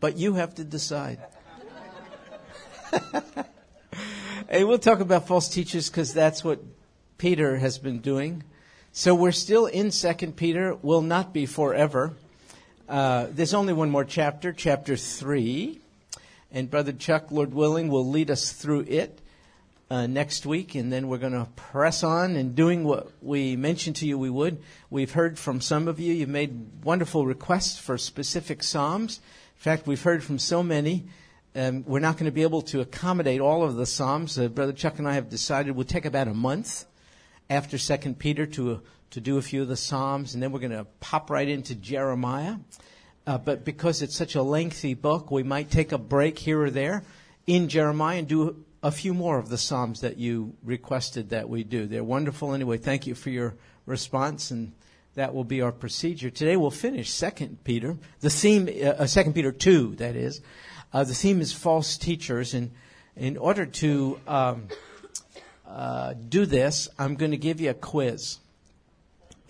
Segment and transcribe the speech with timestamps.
[0.00, 1.18] but you have to decide.
[4.50, 6.60] hey, we'll talk about false teachers because that's what
[7.18, 8.42] Peter has been doing.
[8.92, 10.74] So we're still in Second Peter.
[10.74, 12.12] Will not be forever.
[12.88, 15.80] Uh, there's only one more chapter, chapter three,
[16.50, 19.20] and Brother Chuck, Lord willing, will lead us through it
[19.90, 23.96] uh, next week, and then we're going to press on and doing what we mentioned
[23.96, 24.62] to you we would.
[24.88, 26.12] We've heard from some of you.
[26.12, 29.20] You've made wonderful requests for specific psalms.
[29.60, 31.04] In fact, we've heard from so many.
[31.54, 34.38] Um, we're not going to be able to accommodate all of the psalms.
[34.38, 36.86] Uh, Brother Chuck and I have decided we'll take about a month
[37.50, 38.78] after Second Peter to uh,
[39.10, 41.74] to do a few of the psalms, and then we're going to pop right into
[41.74, 42.56] Jeremiah.
[43.26, 46.70] Uh, but because it's such a lengthy book, we might take a break here or
[46.70, 47.02] there
[47.46, 51.64] in Jeremiah and do a few more of the Psalms that you requested that we
[51.64, 51.84] do.
[51.84, 52.78] They're wonderful anyway.
[52.78, 54.72] Thank you for your response, and
[55.20, 56.30] that will be our procedure.
[56.30, 57.98] Today we'll finish Second Peter.
[58.20, 60.40] The theme, uh, Second Peter two, that is.
[60.94, 62.70] Uh, the theme is false teachers, and
[63.16, 64.68] in order to um,
[65.68, 68.38] uh, do this, I'm going to give you a quiz,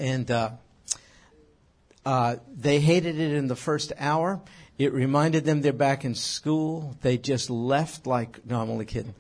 [0.00, 0.50] and uh,
[2.04, 4.40] uh, they hated it in the first hour.
[4.76, 6.96] It reminded them they're back in school.
[7.02, 9.14] They just left like, no, I'm only kidding.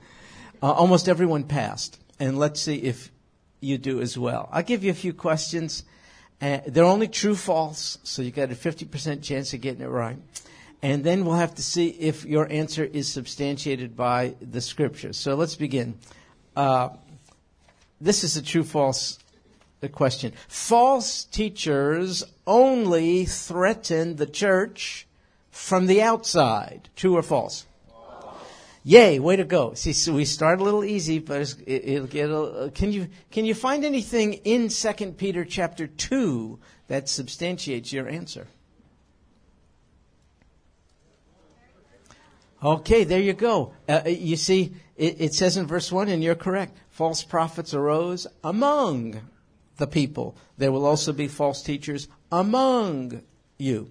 [0.60, 2.00] Uh, almost everyone passed.
[2.18, 3.12] And let's see if
[3.60, 4.48] you do as well.
[4.50, 5.84] I'll give you a few questions.
[6.40, 10.16] Uh, they're only true false, so you got a 50% chance of getting it right.
[10.82, 15.12] And then we'll have to see if your answer is substantiated by the scripture.
[15.12, 15.98] So let's begin.
[16.56, 16.90] Uh,
[18.00, 19.18] this is a true false
[19.88, 20.32] question.
[20.48, 25.06] False teachers only threaten the church
[25.50, 26.88] from the outside.
[26.96, 27.66] True or false?
[28.82, 29.74] Yay, way to go.
[29.74, 33.44] See, so we start a little easy, but it, will get a, can you, can
[33.44, 38.46] you find anything in 2 Peter chapter 2 that substantiates your answer?
[42.62, 43.74] Okay, there you go.
[43.88, 48.26] Uh, you see, it, it says in verse 1, and you're correct, false prophets arose
[48.42, 49.20] among
[49.76, 50.36] the people.
[50.58, 53.22] There will also be false teachers among
[53.58, 53.90] you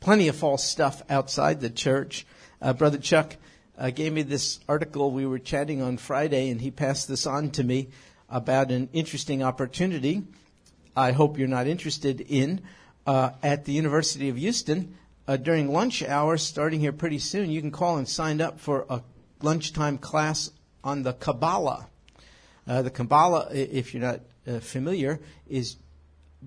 [0.00, 2.26] plenty of false stuff outside the church.
[2.60, 3.36] Uh, Brother Chuck
[3.80, 5.10] uh, gave me this article.
[5.10, 7.88] We were chatting on Friday, and he passed this on to me
[8.28, 10.22] about an interesting opportunity.
[10.94, 12.60] I hope you're not interested in
[13.06, 14.96] uh, at the University of Houston
[15.26, 17.50] uh, during lunch hours, starting here pretty soon.
[17.50, 19.00] You can call and sign up for a
[19.40, 20.50] lunchtime class
[20.84, 21.88] on the Kabbalah.
[22.68, 25.76] Uh, the Kabbalah, if you're not uh, familiar, is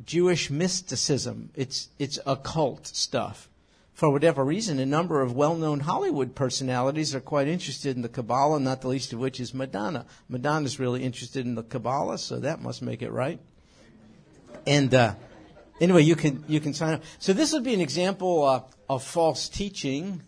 [0.06, 1.50] Jewish mysticism.
[1.56, 3.50] It's, it's occult stuff.
[3.94, 8.60] For whatever reason, a number of well-known Hollywood personalities are quite interested in the Kabbalah,
[8.60, 10.08] not the least of which is Madonna.
[10.28, 13.40] Madonna's really interested in the Kabbalah, so that must make it right.
[14.66, 15.14] And uh,
[15.80, 17.04] anyway, you can you can sign up.
[17.20, 20.24] So this would be an example uh, of false teaching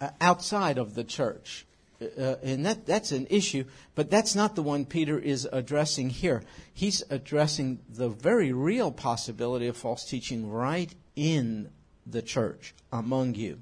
[0.00, 1.66] uh, outside of the church.
[2.00, 6.42] Uh, and that, that's an issue, but that's not the one Peter is addressing here.
[6.72, 11.68] He's addressing the very real possibility of false teaching right in
[12.12, 13.60] the church, among you.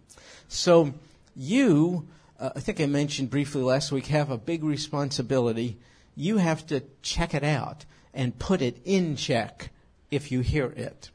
[0.49, 0.95] So
[1.37, 2.07] you,
[2.39, 5.79] uh, I think I mentioned briefly last week, have a big responsibility.
[6.17, 9.71] You have to check it out and put it in check
[10.11, 11.11] if you hear it.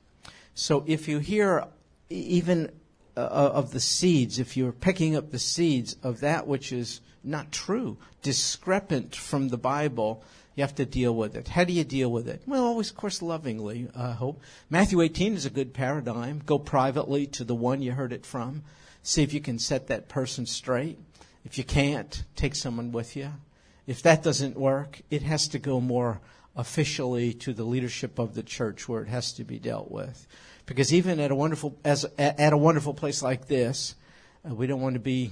[0.55, 1.65] So if you hear
[2.09, 2.71] even
[3.17, 7.51] uh, of the seeds, if you're picking up the seeds of that which is not
[7.51, 10.23] true, discrepant from the Bible,
[10.55, 11.47] you have to deal with it.
[11.47, 12.41] How do you deal with it?
[12.45, 14.41] Well, always, of course, lovingly, I hope.
[14.69, 16.41] Matthew 18 is a good paradigm.
[16.45, 18.63] Go privately to the one you heard it from.
[19.01, 20.99] See if you can set that person straight.
[21.43, 23.31] If you can't, take someone with you.
[23.87, 26.21] If that doesn't work, it has to go more
[26.55, 30.27] officially to the leadership of the church where it has to be dealt with.
[30.65, 33.95] Because even at a wonderful, as, at a wonderful place like this,
[34.49, 35.31] uh, we don't want to be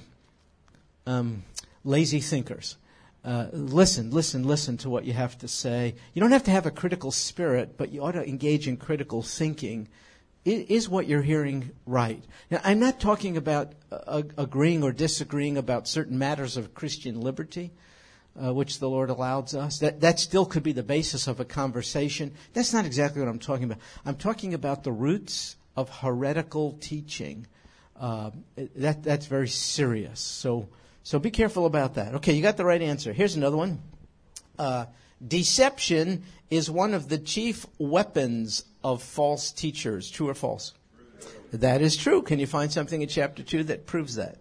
[1.06, 1.44] um,
[1.84, 2.78] lazy thinkers.
[3.24, 5.96] Uh, listen, listen, listen to what you have to say.
[6.14, 9.22] You don't have to have a critical spirit, but you ought to engage in critical
[9.22, 9.88] thinking.
[10.44, 12.24] Is what you're hearing right?
[12.50, 17.70] Now, I'm not talking about uh, agreeing or disagreeing about certain matters of Christian liberty,
[18.44, 19.78] uh, which the Lord allows us.
[19.80, 22.34] That, that still could be the basis of a conversation.
[22.54, 23.78] That's not exactly what I'm talking about.
[24.04, 27.46] I'm talking about the roots of heretical teaching.
[27.96, 28.32] Uh,
[28.78, 30.20] that, that's very serious.
[30.20, 30.70] So,
[31.04, 32.16] so be careful about that.
[32.16, 33.14] Okay, you got the right answer.
[33.14, 33.82] Here's another one.
[34.58, 34.86] Uh,
[35.26, 40.10] deception is one of the chief weapons of false teachers.
[40.10, 40.74] True or false?
[41.52, 42.22] That is true.
[42.22, 44.38] Can you find something in chapter 2 that proves that?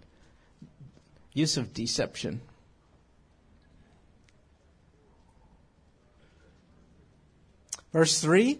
[1.33, 2.41] Use of deception.
[7.93, 8.59] Verse 3.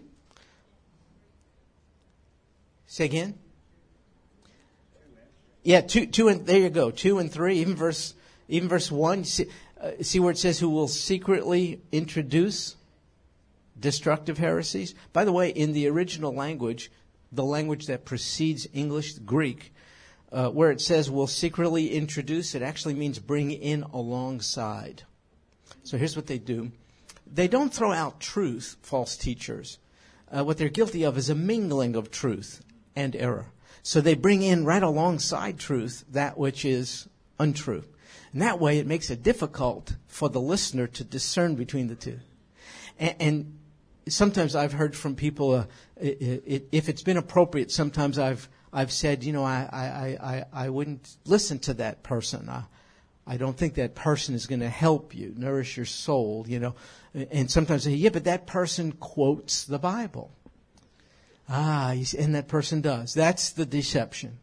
[5.63, 6.89] Yeah, two, two, and there you go.
[6.89, 8.15] Two and three, even verse,
[8.47, 9.23] even verse one.
[9.23, 9.45] See,
[9.79, 12.75] uh, see where it says, "Who will secretly introduce
[13.79, 16.91] destructive heresies?" By the way, in the original language,
[17.31, 19.71] the language that precedes English, Greek,
[20.31, 25.03] uh, where it says "will secretly introduce," it actually means bring in alongside.
[25.83, 26.71] So here's what they do:
[27.31, 29.77] they don't throw out truth, false teachers.
[30.31, 32.63] Uh, what they're guilty of is a mingling of truth
[32.95, 33.51] and error.
[33.83, 37.07] So they bring in right alongside truth that which is
[37.39, 37.83] untrue.
[38.33, 42.19] And that way it makes it difficult for the listener to discern between the two.
[42.99, 43.59] And, and
[44.07, 45.65] sometimes I've heard from people, uh,
[45.99, 50.45] it, it, if it's been appropriate, sometimes I've, I've said, you know, I, I, I,
[50.65, 52.47] I wouldn't listen to that person.
[52.47, 52.63] I,
[53.27, 56.75] I don't think that person is going to help you, nourish your soul, you know.
[57.13, 60.31] And sometimes I say, yeah, but that person quotes the Bible.
[61.53, 63.13] Ah, and that person does.
[63.13, 64.39] That's the deception.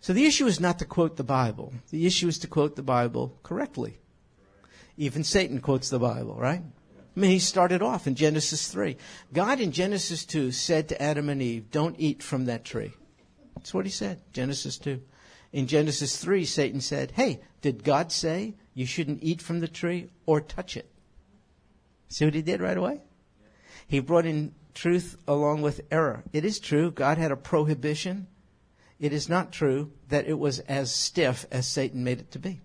[0.00, 1.74] So the issue is not to quote the Bible.
[1.90, 3.98] The issue is to quote the Bible correctly.
[4.96, 6.62] Even Satan quotes the Bible, right?
[6.62, 8.96] I mean, he started off in Genesis 3.
[9.34, 12.94] God in Genesis 2 said to Adam and Eve, don't eat from that tree.
[13.54, 15.02] That's what he said, Genesis 2.
[15.52, 20.08] In Genesis 3, Satan said, hey, did God say you shouldn't eat from the tree
[20.24, 20.90] or touch it?
[22.08, 23.02] See what he did right away?
[23.86, 26.22] He brought in truth along with error.
[26.32, 28.28] It is true, God had a prohibition.
[29.00, 32.60] It is not true that it was as stiff as Satan made it to be.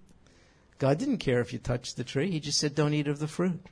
[0.78, 2.30] God didn't care if you touched the tree.
[2.31, 3.66] He just said, don't eat of the fruit.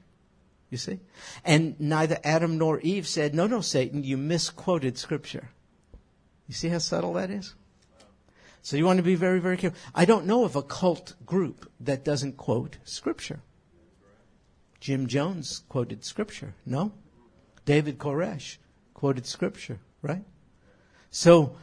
[0.70, 1.00] You see?
[1.44, 5.50] And neither Adam nor Eve said, no, no, Satan, you misquoted scripture.
[6.48, 7.56] You see how subtle that is?
[8.62, 9.80] So you want to be very, very careful.
[9.96, 13.42] I don't know of a cult group that doesn't quote scripture.
[14.80, 16.54] Jim Jones quoted scripture.
[16.66, 16.92] No?
[17.70, 18.58] David Koresh
[18.96, 20.24] quoted scripture, right?
[21.12, 21.56] So,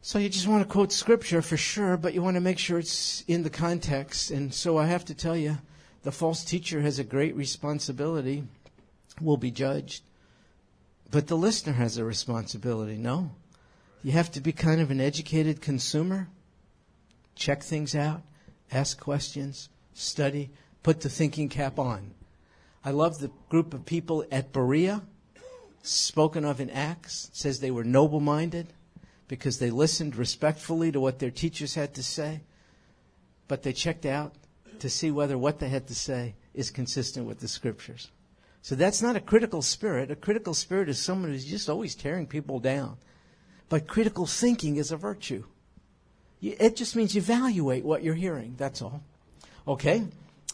[0.00, 2.78] so you just want to quote scripture for sure, but you want to make sure
[2.78, 4.30] it's in the context.
[4.30, 5.58] And so I have to tell you,
[6.04, 8.44] the false teacher has a great responsibility,
[9.20, 10.04] will be judged.
[11.10, 13.32] But the listener has a responsibility, no?
[14.02, 16.28] You have to be kind of an educated consumer,
[17.34, 18.22] check things out,
[18.72, 20.48] ask questions, study,
[20.82, 22.14] put the thinking cap on.
[22.82, 25.02] I love the group of people at Berea,
[25.82, 27.30] spoken of in Acts.
[27.32, 28.72] Says they were noble minded
[29.28, 32.40] because they listened respectfully to what their teachers had to say,
[33.46, 34.34] but they checked out
[34.80, 38.10] to see whether what they had to say is consistent with the scriptures.
[38.62, 40.10] So that's not a critical spirit.
[40.10, 42.96] A critical spirit is someone who's just always tearing people down.
[43.68, 45.44] But critical thinking is a virtue.
[46.42, 48.54] It just means you evaluate what you're hearing.
[48.58, 49.02] That's all.
[49.68, 50.04] Okay?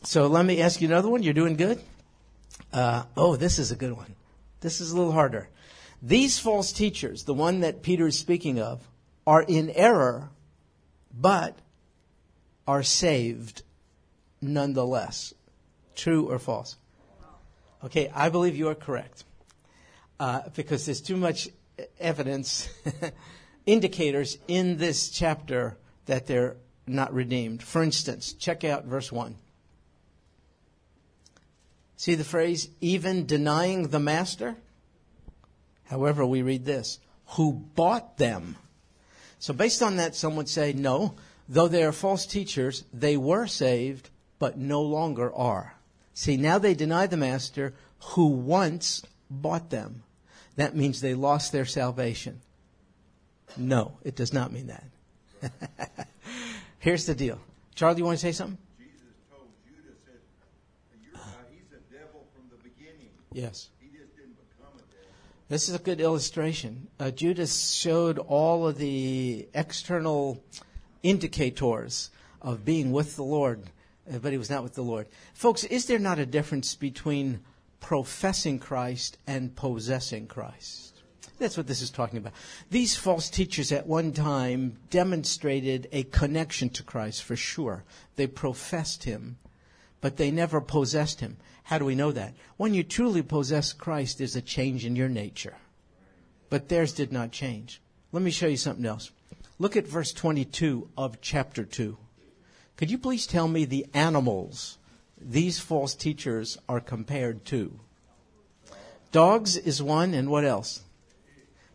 [0.02, 1.22] So let me ask you another one.
[1.22, 1.80] You're doing good?
[2.72, 4.14] Uh, oh, this is a good one.
[4.60, 5.48] This is a little harder.
[6.02, 8.88] These false teachers, the one that Peter is speaking of,
[9.26, 10.30] are in error,
[11.12, 11.58] but
[12.66, 13.62] are saved
[14.40, 15.34] nonetheless.
[15.94, 16.76] True or false?
[17.84, 19.24] Okay, I believe you are correct.
[20.18, 21.48] Uh, because there's too much
[22.00, 22.68] evidence,
[23.66, 25.76] indicators in this chapter
[26.06, 26.56] that they're
[26.86, 27.62] not redeemed.
[27.62, 29.36] For instance, check out verse 1.
[31.96, 34.56] See the phrase, even denying the master?
[35.84, 36.98] However, we read this,
[37.28, 38.56] who bought them.
[39.38, 41.14] So based on that, some would say, no,
[41.48, 45.76] though they are false teachers, they were saved, but no longer are.
[46.12, 50.02] See, now they deny the master who once bought them.
[50.56, 52.40] That means they lost their salvation.
[53.56, 56.08] No, it does not mean that.
[56.78, 57.38] Here's the deal.
[57.74, 58.58] Charlie, you want to say something?
[63.36, 63.68] Yes.
[65.50, 66.88] This is a good illustration.
[66.98, 70.42] Uh, Judas showed all of the external
[71.02, 73.64] indicators of being with the Lord,
[74.10, 75.06] uh, but he was not with the Lord.
[75.34, 77.40] Folks, is there not a difference between
[77.78, 81.02] professing Christ and possessing Christ?
[81.38, 82.32] That's what this is talking about.
[82.70, 87.84] These false teachers at one time demonstrated a connection to Christ for sure.
[88.16, 89.36] They professed him,
[90.00, 91.36] but they never possessed him.
[91.64, 92.34] How do we know that?
[92.56, 95.56] When you truly possess Christ, there's a change in your nature.
[96.48, 97.80] But theirs did not change.
[98.12, 99.10] Let me show you something else.
[99.58, 101.96] Look at verse 22 of chapter 2.
[102.76, 104.78] Could you please tell me the animals
[105.18, 107.80] these false teachers are compared to?
[109.12, 110.82] Dogs is one, and what else?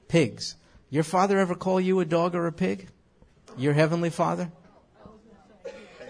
[0.08, 0.56] Pigs.
[0.90, 2.88] Your father ever call you a dog or a pig?
[3.58, 4.52] Your heavenly father?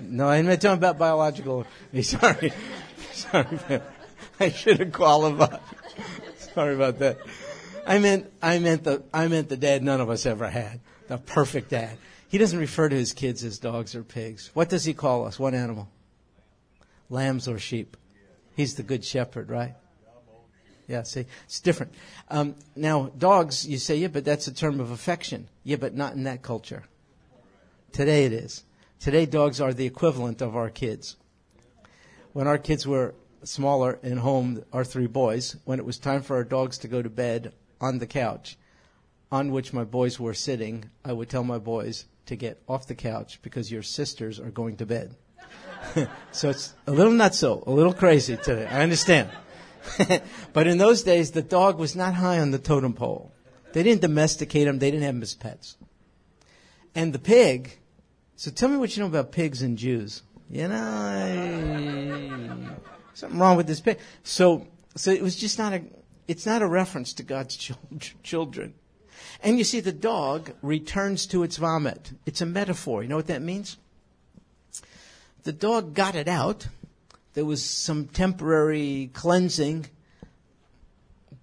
[0.04, 1.66] No, I'm not talking about biological.
[2.02, 2.54] Sorry.
[3.12, 3.82] Sorry,
[4.40, 5.60] I should have qualified.
[6.38, 7.20] Sorry about that.
[7.86, 10.80] I meant, I meant the, I meant the dad none of us ever had.
[11.08, 11.98] The perfect dad.
[12.30, 14.52] He doesn't refer to his kids as dogs or pigs.
[14.54, 15.38] What does he call us?
[15.38, 15.90] What animal?
[17.10, 17.98] Lambs or sheep.
[18.56, 19.76] He's the good shepherd, right?
[20.88, 21.94] Yeah, see, it's different.
[22.30, 25.48] Um, now, dogs, you say, yeah, but that's a term of affection.
[25.64, 26.84] Yeah, but not in that culture.
[27.92, 28.64] Today it is.
[29.02, 31.16] Today, dogs are the equivalent of our kids.
[32.34, 36.36] When our kids were smaller and home, our three boys, when it was time for
[36.36, 38.60] our dogs to go to bed on the couch
[39.32, 42.94] on which my boys were sitting, I would tell my boys to get off the
[42.94, 45.16] couch because your sisters are going to bed.
[46.32, 48.68] so it's a little nutso, a little crazy today.
[48.68, 49.32] I understand.
[50.54, 53.34] but in those days, the dog was not high on the totem pole.
[53.74, 54.78] They didn't domesticate them.
[54.78, 55.76] They didn't have them as pets.
[56.94, 57.80] And the pig.
[58.42, 60.24] So tell me what you know about pigs and Jews.
[60.50, 62.26] You know,
[63.14, 64.00] something wrong with this pig.
[64.24, 65.84] So, so it was just not a.
[66.28, 67.56] It's not a reference to God's
[68.24, 68.74] children.
[69.44, 72.14] And you see, the dog returns to its vomit.
[72.26, 73.04] It's a metaphor.
[73.04, 73.78] You know what that means?
[75.44, 76.68] The dog got it out.
[77.36, 79.86] There was some temporary cleansing,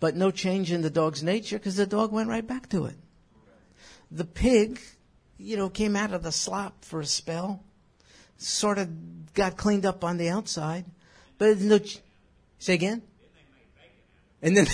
[0.00, 2.97] but no change in the dog's nature because the dog went right back to it.
[4.11, 4.81] The pig,
[5.38, 7.62] you know, came out of the slop for a spell,
[8.37, 10.85] sort of got cleaned up on the outside,
[11.38, 11.80] but no.
[12.59, 13.02] Say again.
[14.42, 14.66] And then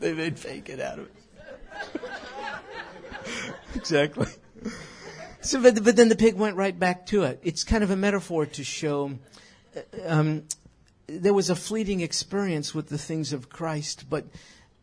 [0.00, 1.12] they made bacon out of it.
[3.74, 4.26] exactly.
[5.40, 7.40] So, but, but then the pig went right back to it.
[7.42, 9.12] It's kind of a metaphor to show
[9.76, 10.44] uh, um,
[11.06, 14.24] there was a fleeting experience with the things of Christ, but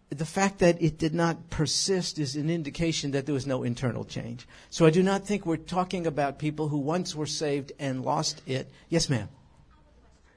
[0.10, 4.05] the fact that it did not persist is an indication that there was no internal
[4.05, 4.48] change.
[4.69, 8.41] So I do not think we're talking about people who once were saved and lost
[8.45, 8.69] it.
[8.89, 9.29] Yes, ma'am.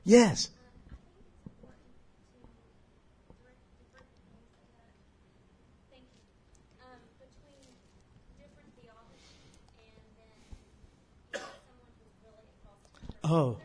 [0.04, 0.50] Yes.
[13.24, 13.58] Oh.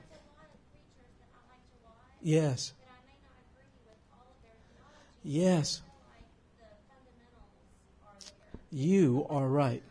[2.21, 2.73] Yes.
[5.23, 5.81] Yes.
[8.71, 9.83] You are right.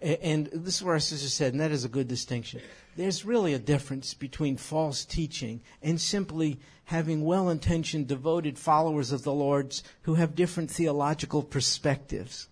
[0.00, 2.60] And this is where our sister said, and that is a good distinction.
[2.96, 9.22] There's really a difference between false teaching and simply having well intentioned, devoted followers of
[9.22, 12.48] the Lord's who have different theological perspectives.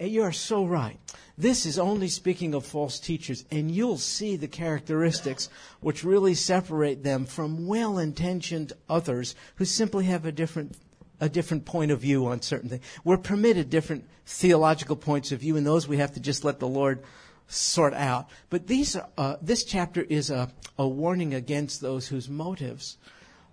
[0.00, 0.98] And you are so right.
[1.36, 5.48] This is only speaking of false teachers, and you'll see the characteristics
[5.80, 10.76] which really separate them from well intentioned others who simply have a different
[11.20, 12.84] a different point of view on certain things.
[13.04, 16.68] We're permitted different theological points of view, and those we have to just let the
[16.68, 17.02] Lord
[17.48, 18.28] sort out.
[18.50, 22.98] But these, uh, this chapter is a, a warning against those whose motives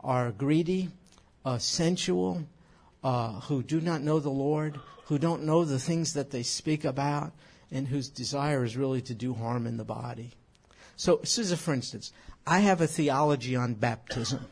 [0.01, 0.89] are greedy,
[1.43, 2.43] uh, sensual,
[3.03, 6.83] uh, who do not know the Lord, who don't know the things that they speak
[6.83, 7.31] about
[7.71, 10.31] and whose desire is really to do harm in the body.
[10.95, 12.11] So, Susan, for instance,
[12.47, 14.45] I have a theology on baptism.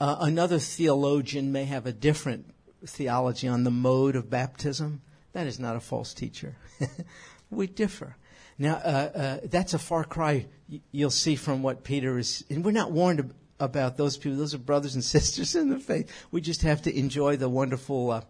[0.00, 2.54] Uh, another theologian may have a different
[2.86, 5.02] theology on the mode of baptism.
[5.32, 6.56] That is not a false teacher.
[7.50, 8.16] we differ.
[8.58, 10.46] Now, uh, uh, that's a far cry
[10.90, 14.38] you'll see from what Peter is, and we're not warned about those people.
[14.38, 16.10] Those are brothers and sisters in the faith.
[16.30, 18.22] We just have to enjoy the wonderful uh,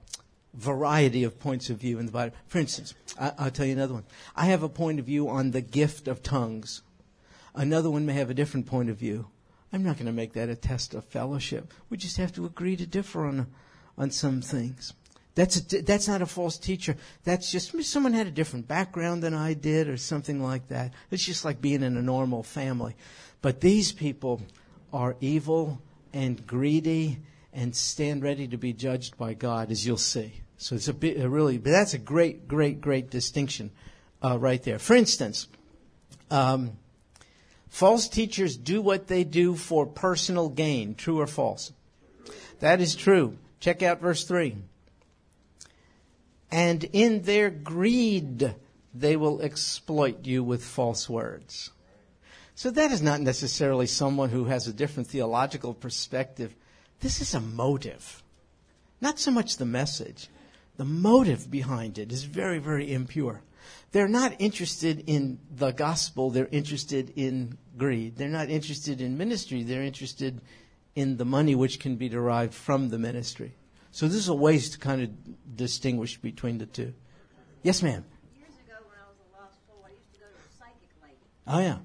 [0.55, 2.35] variety of points of view in the Bible.
[2.49, 4.05] For instance, I, will tell you another one.
[4.35, 6.83] I have a point of view on the gift of tongues.
[7.55, 9.29] Another one may have a different point of view.
[9.73, 11.73] I'm not going to make that a test of fellowship.
[11.89, 13.47] We just have to agree to differ on
[13.97, 14.95] on some things.
[15.35, 16.97] That's a, that's not a false teacher.
[17.25, 20.93] That's just someone had a different background than I did, or something like that.
[21.11, 22.97] It's just like being in a normal family.
[23.43, 24.43] But these people
[24.93, 25.81] are evil
[26.13, 27.19] and greedy
[27.53, 30.33] and stand ready to be judged by God, as you'll see.
[30.57, 33.71] So it's a bit, a really, but that's a great, great, great distinction
[34.23, 34.79] uh, right there.
[34.79, 35.47] For instance,
[36.31, 36.73] um,
[37.71, 40.95] false teachers do what they do for personal gain.
[40.95, 41.73] True or false?
[42.59, 43.39] That is true.
[43.59, 44.57] Check out verse 3.
[46.51, 48.55] And in their greed,
[48.93, 51.71] they will exploit you with false words.
[52.55, 56.55] So that is not necessarily someone who has a different theological perspective
[57.01, 58.23] this is a motive.
[59.01, 60.29] Not so much the message.
[60.77, 63.43] The motive behind it is very, very impure.
[63.93, 68.17] They're not interested in the gospel, they're interested in greed.
[68.17, 70.41] They're not interested in ministry, they're interested
[70.95, 73.55] in the money which can be derived from the ministry.
[73.91, 76.95] So this is a way to kind of distinguish between the two.
[77.63, 78.05] Yes, ma'am.
[78.39, 81.19] Years ago, when I was law school, I used to go to a psychic lady.
[81.47, 81.79] Oh, yeah.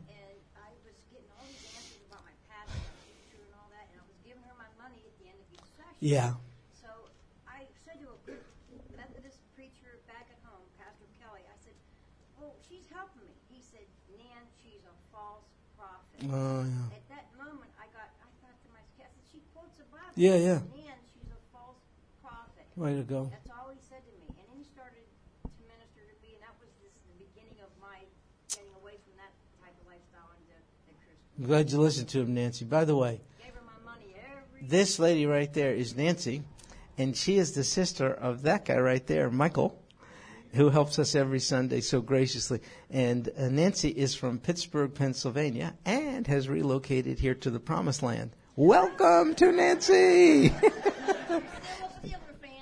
[6.06, 6.38] Yeah.
[6.78, 7.10] So
[7.50, 8.18] I said to a
[8.94, 11.56] Methodist preacher back at home, Pastor Kelly, I
[13.18, 13.26] me.
[13.50, 16.05] He said, Nan, she's a false prophet.
[16.24, 16.96] Oh, yeah.
[16.96, 20.16] At that moment, I got, I thought to myself, I said, she quotes the Bible.
[20.16, 20.60] Yeah, yeah.
[20.72, 21.84] Nan, she's a false
[22.24, 22.64] prophet.
[22.80, 23.28] Way to go.
[23.28, 24.32] That's all he said to me.
[24.32, 25.04] And then he started
[25.44, 28.00] to minister to me, and that was this, the beginning of my
[28.48, 31.20] getting away from that type of lifestyle into the Christian.
[31.36, 32.64] I'm glad you listened to him, Nancy.
[32.64, 36.48] By the way, Gave her my money every this lady right there is Nancy,
[36.98, 39.76] and she is the sister of that guy right there, Michael,
[40.56, 42.62] who helps us every Sunday so graciously.
[42.90, 48.32] And uh, Nancy is from Pittsburgh, Pennsylvania, and has relocated here to the Promised Land.
[48.56, 50.54] Welcome to Nancy!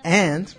[0.03, 0.53] And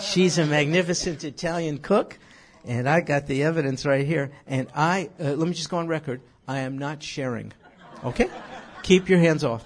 [0.00, 2.18] she's a magnificent Italian cook,
[2.64, 4.30] and I got the evidence right here.
[4.46, 7.52] And I, uh, let me just go on record, I am not sharing.
[8.04, 8.28] Okay?
[8.82, 9.64] Keep your hands off.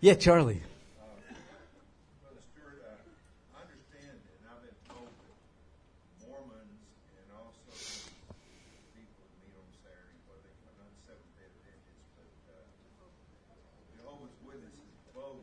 [0.00, 0.62] Yeah, Charlie.
[2.22, 3.02] Brother Stuart, uh,
[3.58, 5.34] I understand, and I've been told that
[6.22, 6.86] Mormons
[7.18, 7.74] and also
[8.94, 12.62] people that meet on Saturday, well, they come on Seventh Day Adventists, but uh,
[13.98, 15.42] Jehovah's Witnesses both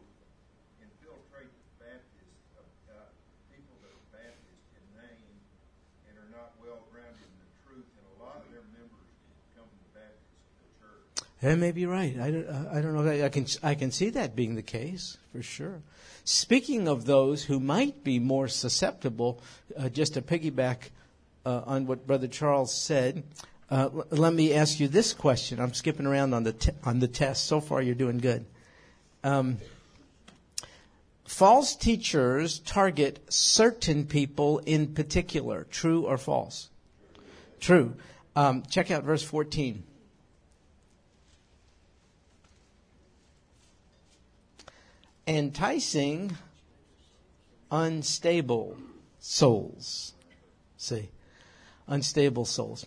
[0.80, 2.64] infiltrate the Baptists, uh,
[2.96, 3.12] uh,
[3.52, 5.36] people that are Baptist in name
[6.08, 9.04] and are not well grounded in the truth, and a lot of their members
[9.52, 10.32] come from the Baptist
[10.80, 11.25] church.
[11.42, 12.18] That may be right.
[12.20, 13.26] I don't, uh, I don't know.
[13.26, 15.82] I can, I can see that being the case for sure.
[16.24, 19.42] Speaking of those who might be more susceptible,
[19.78, 20.90] uh, just to piggyback
[21.46, 23.24] uh, on what Brother Charles said,
[23.70, 25.60] uh, l- let me ask you this question.
[25.60, 27.46] I'm skipping around on the te- on the test.
[27.46, 28.46] So far, you're doing good.
[29.24, 29.58] Um,
[31.26, 35.66] false teachers target certain people in particular.
[35.70, 36.70] True or false?
[37.60, 37.94] True.
[38.36, 39.84] Um, check out verse 14.
[45.28, 46.38] Enticing
[47.72, 48.78] unstable
[49.20, 50.14] souls.
[50.78, 51.10] See,
[51.88, 52.86] unstable souls.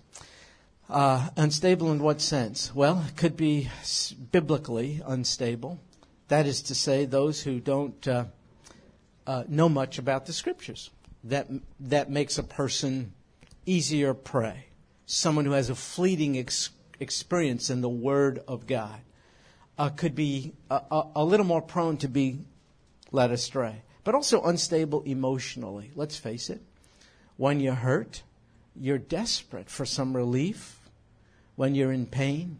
[0.88, 2.74] Uh, unstable in what sense?
[2.74, 3.68] Well, it could be
[4.32, 5.80] biblically unstable.
[6.28, 8.24] That is to say, those who don't uh,
[9.26, 10.90] uh, know much about the scriptures.
[11.24, 11.48] That
[11.80, 13.12] that makes a person
[13.66, 14.66] easier prey.
[15.04, 16.70] Someone who has a fleeting ex-
[17.00, 19.00] experience in the Word of God
[19.78, 22.40] uh, could be a, a, a little more prone to be
[23.12, 25.90] led astray, but also unstable emotionally.
[25.94, 26.60] Let's face it.
[27.36, 28.22] When you're hurt,
[28.74, 30.80] you're desperate for some relief.
[31.56, 32.58] When you're in pain,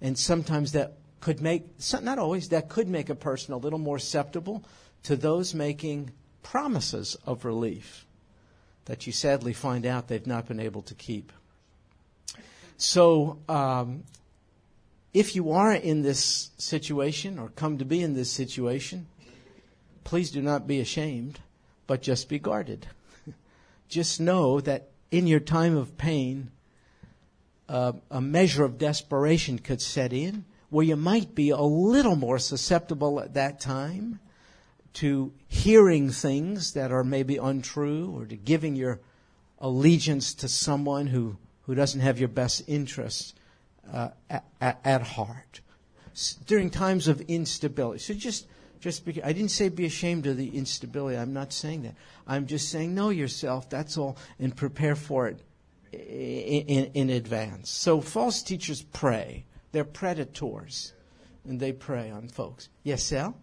[0.00, 1.64] and sometimes that could make,
[2.02, 4.64] not always, that could make a person a little more susceptible
[5.04, 6.10] to those making
[6.42, 8.06] promises of relief
[8.86, 11.32] that you sadly find out they've not been able to keep.
[12.76, 14.02] So, um,
[15.14, 19.06] if you are in this situation or come to be in this situation,
[20.04, 21.40] please do not be ashamed,
[21.86, 22.86] but just be guarded.
[23.88, 26.50] just know that in your time of pain,
[27.68, 32.38] uh, a measure of desperation could set in where you might be a little more
[32.38, 34.18] susceptible at that time
[34.94, 38.98] to hearing things that are maybe untrue or to giving your
[39.58, 43.34] allegiance to someone who, who doesn't have your best interests
[43.90, 44.44] uh, at,
[44.84, 45.60] at, heart
[46.46, 47.98] during times of instability.
[47.98, 48.46] So just
[48.80, 51.16] just I didn't say be ashamed of the instability.
[51.16, 51.94] I'm not saying that.
[52.26, 53.70] I'm just saying know yourself.
[53.70, 55.40] That's all, and prepare for it
[55.92, 57.70] in, in, in advance.
[57.70, 59.46] So false teachers prey.
[59.72, 60.92] They're predators,
[61.46, 62.68] and they prey on folks.
[62.82, 63.36] Yes, Sal.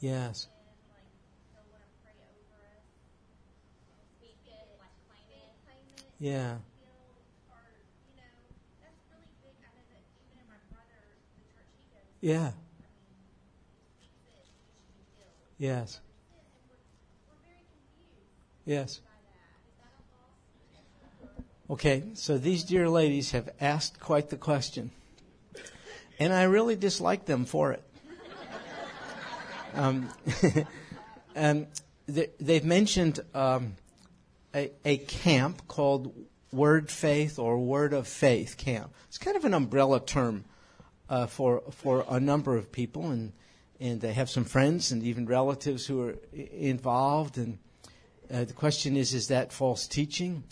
[0.00, 0.53] We're,
[6.24, 6.58] be healed.
[15.58, 16.00] Yes.
[18.64, 19.00] Yes.
[21.70, 24.90] Okay, so these dear ladies have asked quite the question.
[26.18, 27.82] And I really dislike them for it.
[29.74, 30.08] Um,
[31.36, 31.66] um,
[32.06, 33.74] they, they've mentioned um,
[34.54, 36.14] a, a camp called
[36.52, 38.94] Word Faith or Word of Faith camp.
[39.08, 40.44] It's kind of an umbrella term
[41.08, 43.32] uh, for for a number of people, and
[43.80, 47.38] and they have some friends and even relatives who are involved.
[47.38, 47.58] And
[48.32, 50.44] uh, the question is, is that false teaching?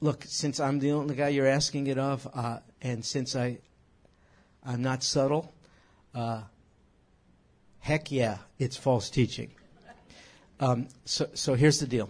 [0.00, 3.58] Look, since I'm the only guy you're asking it of, uh, and since I
[4.64, 5.52] I'm not subtle,
[6.14, 6.42] uh,
[7.80, 9.50] heck yeah, it's false teaching.
[10.58, 12.08] Um, so, so here's the deal.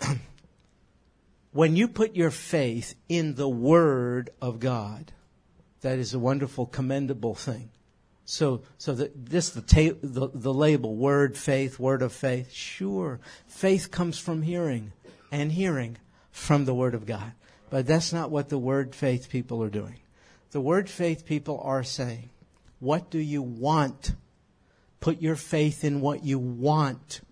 [1.52, 5.12] when you put your faith in the Word of God,
[5.80, 7.70] that is a wonderful, commendable thing.
[8.24, 12.52] So, so the, this the, ta- the the label word faith, word of faith.
[12.52, 14.92] Sure, faith comes from hearing,
[15.32, 15.96] and hearing
[16.30, 17.32] from the word of God.
[17.70, 20.00] But that's not what the word faith people are doing.
[20.50, 22.28] The word faith people are saying,
[22.80, 24.12] "What do you want?
[25.00, 27.22] Put your faith in what you want.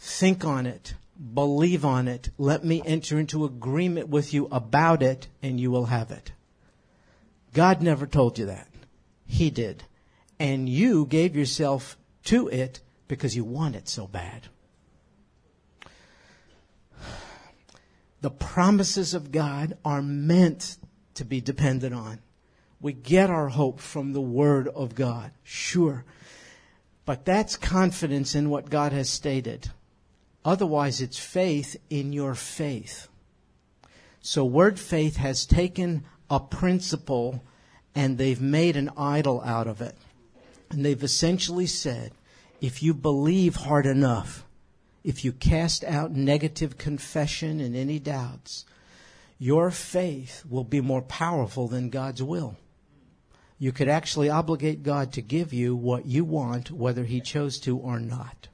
[0.00, 0.94] Think on it."
[1.34, 2.30] Believe on it.
[2.38, 6.32] Let me enter into agreement with you about it, and you will have it.
[7.52, 8.68] God never told you that.
[9.26, 9.84] He did.
[10.38, 14.48] And you gave yourself to it because you want it so bad.
[18.22, 20.78] The promises of God are meant
[21.14, 22.20] to be depended on.
[22.80, 26.06] We get our hope from the Word of God, sure.
[27.04, 29.70] But that's confidence in what God has stated.
[30.44, 33.08] Otherwise, it's faith in your faith.
[34.20, 37.42] So, word faith has taken a principle
[37.94, 39.96] and they've made an idol out of it.
[40.70, 42.12] And they've essentially said,
[42.60, 44.44] if you believe hard enough,
[45.02, 48.64] if you cast out negative confession and any doubts,
[49.38, 52.56] your faith will be more powerful than God's will.
[53.58, 57.76] You could actually obligate God to give you what you want, whether He chose to
[57.76, 58.48] or not.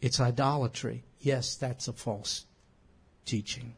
[0.00, 1.04] It's idolatry.
[1.22, 2.44] Yes, that's a false
[3.24, 3.74] teaching.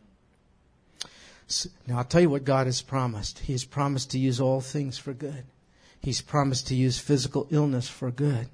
[1.46, 3.40] So, now I'll tell you what God has promised.
[3.40, 5.44] He has promised to use all things for good.
[6.00, 8.48] He's promised to use physical illness for good.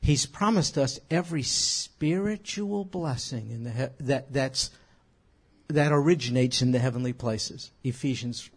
[0.00, 4.70] He's promised us every spiritual blessing in the he- that that's
[5.68, 7.72] that originates in the heavenly places.
[7.84, 8.48] Ephesians.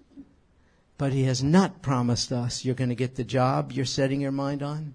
[0.97, 4.31] But he has not promised us you're going to get the job you're setting your
[4.31, 4.93] mind on.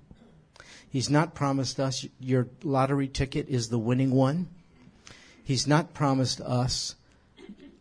[0.91, 4.49] He's not promised us your lottery ticket is the winning one.
[5.43, 6.95] He's not promised us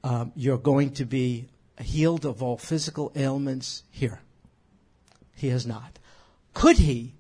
[0.04, 1.48] um, you're going to be
[1.82, 4.20] healed of all physical ailments here.
[5.36, 5.98] He has not.
[6.54, 7.14] Could he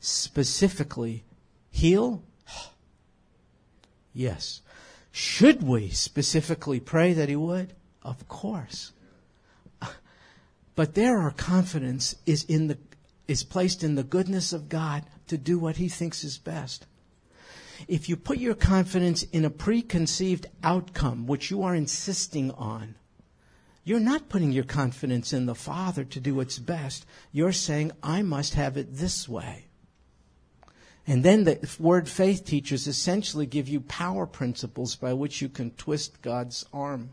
[0.00, 1.24] specifically
[1.70, 2.22] heal?
[4.14, 4.60] Yes.
[5.10, 7.72] Should we specifically pray that he would?
[8.02, 8.92] Of course.
[10.74, 12.78] But there our confidence is in the
[13.28, 16.86] is placed in the goodness of God to do what he thinks is best.
[17.88, 22.96] If you put your confidence in a preconceived outcome, which you are insisting on,
[23.82, 27.06] you're not putting your confidence in the Father to do what's best.
[27.32, 29.64] You're saying, I must have it this way.
[31.06, 35.70] And then the word faith teachers essentially give you power principles by which you can
[35.70, 37.08] twist God's arm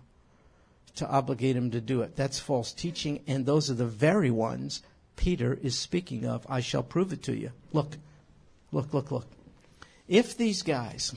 [0.96, 2.18] to obligate him to do it.
[2.18, 4.82] That's false teaching, and those are the very ones
[5.16, 6.46] Peter is speaking of.
[6.50, 7.52] I shall prove it to you.
[7.74, 7.98] Look,
[8.72, 9.28] look, look, look.
[10.08, 11.14] If these guys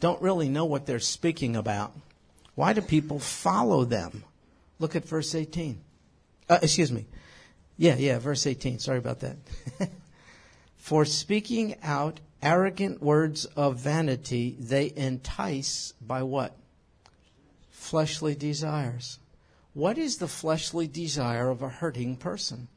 [0.00, 1.92] don't really know what they're speaking about,
[2.54, 4.24] why do people follow them?
[4.78, 5.80] Look at verse 18.
[6.48, 7.06] Uh, excuse me.
[7.76, 8.78] Yeah, yeah, verse 18.
[8.78, 9.36] Sorry about that.
[10.76, 16.54] For speaking out arrogant words of vanity, they entice by what?
[17.70, 19.18] Fleshly desires.
[19.72, 22.68] What is the fleshly desire of a hurting person?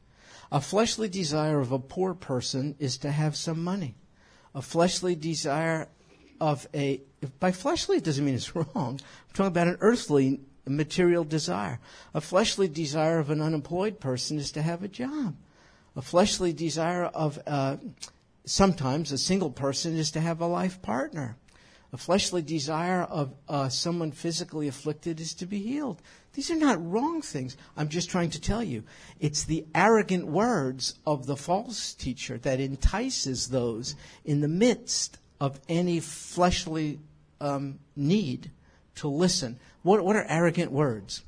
[0.50, 3.96] A fleshly desire of a poor person is to have some money.
[4.54, 5.88] A fleshly desire
[6.40, 7.02] of a,
[7.38, 8.68] by fleshly it doesn't mean it's wrong.
[8.74, 8.98] I'm
[9.34, 11.80] talking about an earthly material desire.
[12.14, 15.36] A fleshly desire of an unemployed person is to have a job.
[15.96, 17.76] A fleshly desire of uh,
[18.44, 21.36] sometimes a single person is to have a life partner.
[21.92, 26.02] A fleshly desire of uh, someone physically afflicted is to be healed.
[26.38, 27.56] These are not wrong things.
[27.76, 28.84] I'm just trying to tell you.
[29.18, 35.58] It's the arrogant words of the false teacher that entices those in the midst of
[35.68, 37.00] any fleshly
[37.40, 38.52] um, need
[38.94, 39.58] to listen.
[39.82, 41.24] What, what are arrogant words?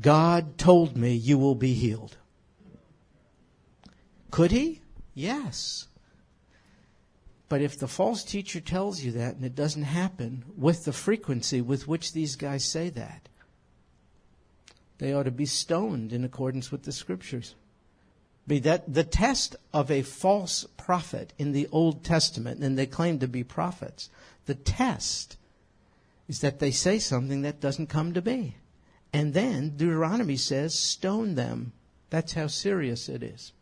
[0.00, 2.16] God told me you will be healed.
[4.30, 4.82] Could he?
[5.14, 5.88] Yes.
[7.48, 11.60] But if the false teacher tells you that and it doesn't happen with the frequency
[11.60, 13.28] with which these guys say that,
[14.98, 17.54] they ought to be stoned in accordance with the scriptures.
[18.46, 23.18] Be that the test of a false prophet in the Old Testament, and they claim
[23.18, 24.10] to be prophets,
[24.46, 25.36] the test
[26.28, 28.56] is that they say something that doesn't come to be.
[29.12, 31.72] And then Deuteronomy says, stone them.
[32.10, 33.52] That's how serious it is.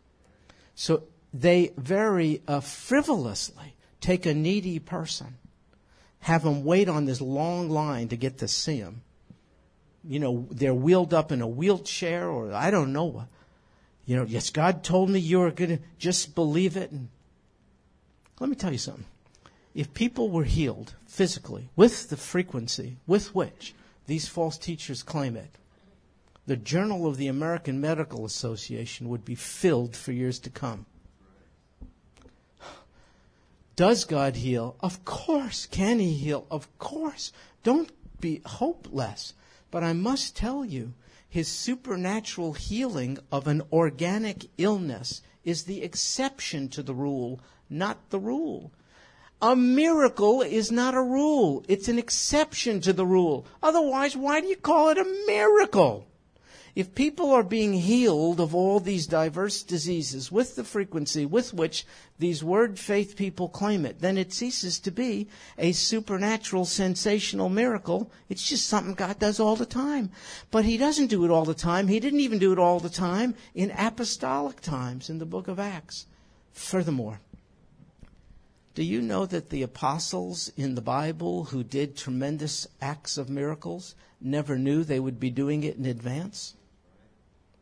[0.74, 5.38] So they very uh, frivolously take a needy person,
[6.20, 9.02] have them wait on this long line to get to see him.
[10.06, 13.28] You know, they're wheeled up in a wheelchair or I don't know what.
[14.04, 16.92] You know, yes, God told me you were going to just believe it.
[16.92, 17.08] And
[18.38, 19.04] let me tell you something.
[19.74, 23.74] If people were healed physically with the frequency with which
[24.06, 25.58] these false teachers claim it,
[26.46, 30.86] the Journal of the American Medical Association would be filled for years to come.
[33.74, 34.76] Does God heal?
[34.80, 35.66] Of course.
[35.66, 36.46] Can He heal?
[36.50, 37.32] Of course.
[37.62, 37.90] Don't
[38.20, 39.34] be hopeless.
[39.70, 40.94] But I must tell you,
[41.28, 48.20] His supernatural healing of an organic illness is the exception to the rule, not the
[48.20, 48.72] rule.
[49.42, 51.64] A miracle is not a rule.
[51.68, 53.46] It's an exception to the rule.
[53.62, 56.06] Otherwise, why do you call it a miracle?
[56.76, 61.86] If people are being healed of all these diverse diseases with the frequency with which
[62.18, 68.10] these word faith people claim it, then it ceases to be a supernatural, sensational miracle.
[68.28, 70.10] It's just something God does all the time.
[70.50, 71.88] But He doesn't do it all the time.
[71.88, 75.58] He didn't even do it all the time in apostolic times in the book of
[75.58, 76.04] Acts.
[76.52, 77.20] Furthermore,
[78.74, 83.94] do you know that the apostles in the Bible who did tremendous acts of miracles
[84.20, 86.52] never knew they would be doing it in advance?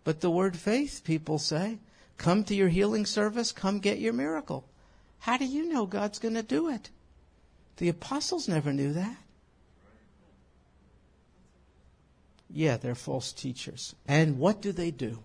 [0.05, 1.79] But the word faith, people say,
[2.19, 4.65] come to your healing service, come get your miracle.
[5.21, 6.91] How do you know God's going to do it?
[7.79, 9.17] The apostles never knew that.
[12.51, 13.97] Yeah, they're false teachers.
[14.07, 15.19] And what do they do?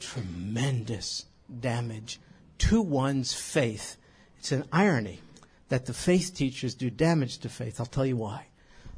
[0.00, 1.26] Tremendous
[1.60, 2.18] damage
[2.58, 3.96] to one's faith.
[4.38, 5.20] It's an irony
[5.68, 7.78] that the faith teachers do damage to faith.
[7.78, 8.46] I'll tell you why.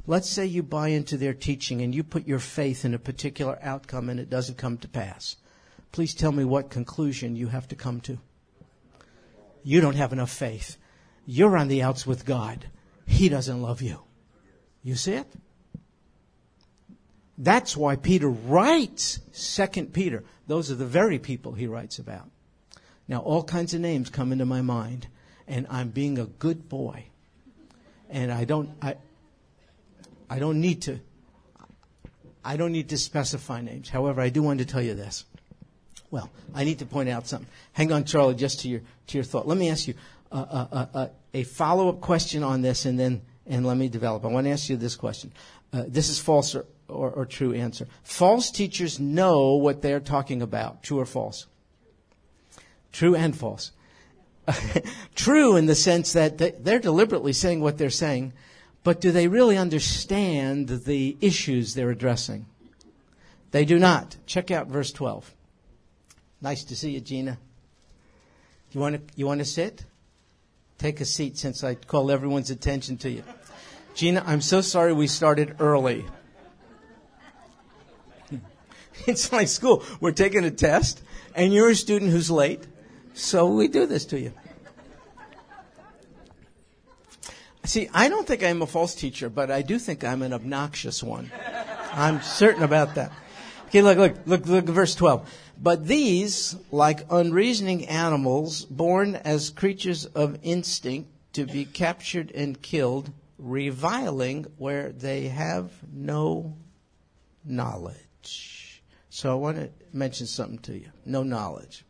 [0.05, 3.57] Let's say you buy into their teaching and you put your faith in a particular
[3.61, 5.37] outcome and it doesn't come to pass.
[5.91, 8.17] Please tell me what conclusion you have to come to.
[9.63, 10.77] You don't have enough faith.
[11.25, 12.65] You're on the outs with God.
[13.05, 13.99] He doesn't love you.
[14.83, 15.27] You see it?
[17.37, 20.23] That's why Peter writes Second Peter.
[20.47, 22.29] Those are the very people he writes about.
[23.07, 25.07] Now, all kinds of names come into my mind,
[25.47, 27.05] and I'm being a good boy.
[28.09, 28.95] And I don't, I,
[30.29, 30.99] I don't need to,
[32.43, 33.89] I don't need to specify names.
[33.89, 35.25] However, I do want to tell you this.
[36.11, 37.49] Well, I need to point out something.
[37.71, 39.47] Hang on, Charlie, just to your to your thought.
[39.47, 39.95] Let me ask you
[40.31, 44.23] uh, uh, uh, a follow up question on this, and then and let me develop.
[44.23, 45.31] I want to ask you this question.
[45.71, 47.87] This is false or, or, or true answer.
[48.03, 50.83] False teachers know what they're talking about.
[50.83, 51.47] True or false?
[52.91, 53.71] True and false.
[55.15, 58.33] true in the sense that they're deliberately saying what they're saying,
[58.83, 62.45] but do they really understand the issues they're addressing?
[63.51, 64.17] They do not.
[64.25, 65.33] Check out verse 12.
[66.41, 67.37] Nice to see you, Gina.
[68.71, 69.85] You want to, you want to sit?
[70.77, 73.23] Take a seat since I call everyone's attention to you.
[73.95, 76.05] Gina, I'm so sorry we started early.
[79.07, 79.83] It's like school.
[79.99, 81.01] We're taking a test,
[81.35, 82.65] and you're a student who's late,
[83.13, 84.33] so we do this to you.
[87.65, 91.01] See, I don't think I'm a false teacher, but I do think I'm an obnoxious
[91.01, 91.31] one.
[91.93, 93.11] I'm certain about that.
[93.67, 95.27] Okay, look, look, look, look, verse 12.
[95.57, 103.11] But these, like unreasoning animals, born as creatures of instinct to be captured and killed,
[103.39, 106.57] reviling where they have no
[107.45, 108.83] knowledge.
[109.09, 110.89] So I want to mention something to you.
[111.05, 111.85] No knowledge.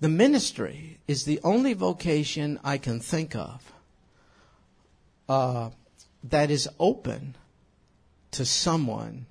[0.00, 3.69] The ministry is the only vocation I can think of
[5.30, 5.70] uh,
[6.24, 7.36] that is open
[8.32, 9.26] to someone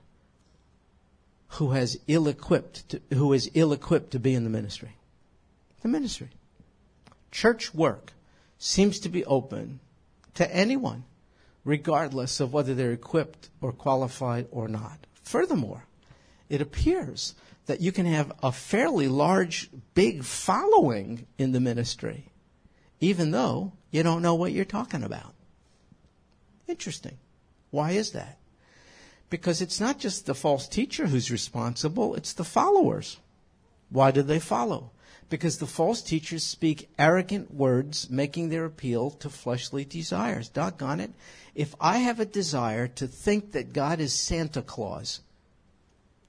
[1.49, 4.95] who has ill-equipped, to, who is ill-equipped to be in the ministry.
[5.81, 6.29] The ministry,
[7.31, 8.13] church work,
[8.57, 9.81] seems to be open
[10.35, 11.03] to anyone,
[11.65, 15.05] regardless of whether they're equipped or qualified or not.
[15.23, 15.83] Furthermore,
[16.47, 17.35] it appears
[17.65, 22.31] that you can have a fairly large, big following in the ministry,
[23.01, 25.33] even though you don't know what you're talking about.
[26.69, 27.17] Interesting.
[27.71, 28.37] Why is that?
[29.31, 33.17] Because it's not just the false teacher who's responsible, it's the followers.
[33.89, 34.91] Why do they follow?
[35.31, 40.47] Because the false teachers speak arrogant words, making their appeal to fleshly desires.
[40.47, 41.11] Doggone it.
[41.55, 45.21] If I have a desire to think that God is Santa Claus,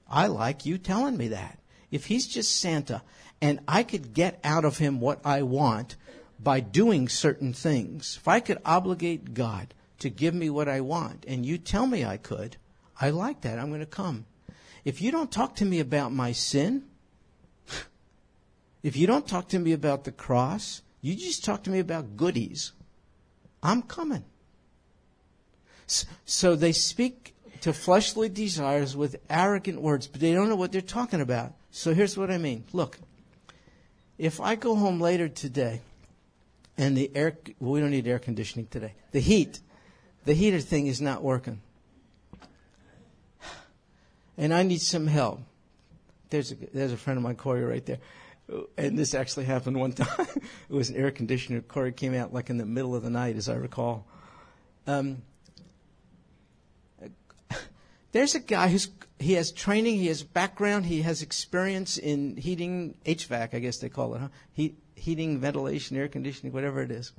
[0.09, 1.59] I like you telling me that.
[1.91, 3.03] If he's just Santa
[3.41, 5.95] and I could get out of him what I want
[6.39, 11.25] by doing certain things, if I could obligate God to give me what I want
[11.27, 12.57] and you tell me I could,
[12.99, 13.57] I like that.
[13.57, 14.25] I'm going to come.
[14.83, 16.83] If you don't talk to me about my sin,
[18.83, 22.17] if you don't talk to me about the cross, you just talk to me about
[22.17, 22.73] goodies,
[23.63, 24.23] I'm coming.
[26.25, 30.81] So they speak to fleshly desires with arrogant words, but they don't know what they're
[30.81, 31.53] talking about.
[31.71, 32.63] So here's what I mean.
[32.73, 32.97] Look,
[34.17, 35.81] if I go home later today
[36.77, 39.59] and the air, well, we don't need air conditioning today, the heat,
[40.25, 41.61] the heater thing is not working.
[44.37, 45.41] and I need some help.
[46.29, 47.99] There's a, there's a friend of mine, Corey, right there.
[48.77, 50.27] And this actually happened one time.
[50.29, 51.61] it was an air conditioner.
[51.61, 54.05] Corey came out like in the middle of the night, as I recall.
[54.87, 55.21] Um,
[58.11, 62.95] there's a guy who's he has training, he has background, he has experience in heating
[63.05, 64.29] HVAC, I guess they call it, huh?
[64.51, 67.13] Heat, heating, ventilation, air conditioning, whatever it is.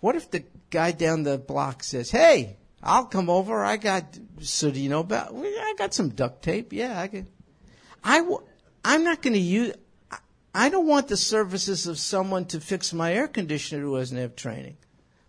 [0.00, 3.64] What if the guy down the block says, "Hey, I'll come over.
[3.64, 5.34] I got so do you know about?
[5.34, 6.72] I got some duct tape.
[6.72, 7.26] Yeah, I can.
[8.04, 8.42] I w-
[8.84, 9.74] I'm not going to use.
[10.54, 14.36] I don't want the services of someone to fix my air conditioner who doesn't have
[14.36, 14.76] training,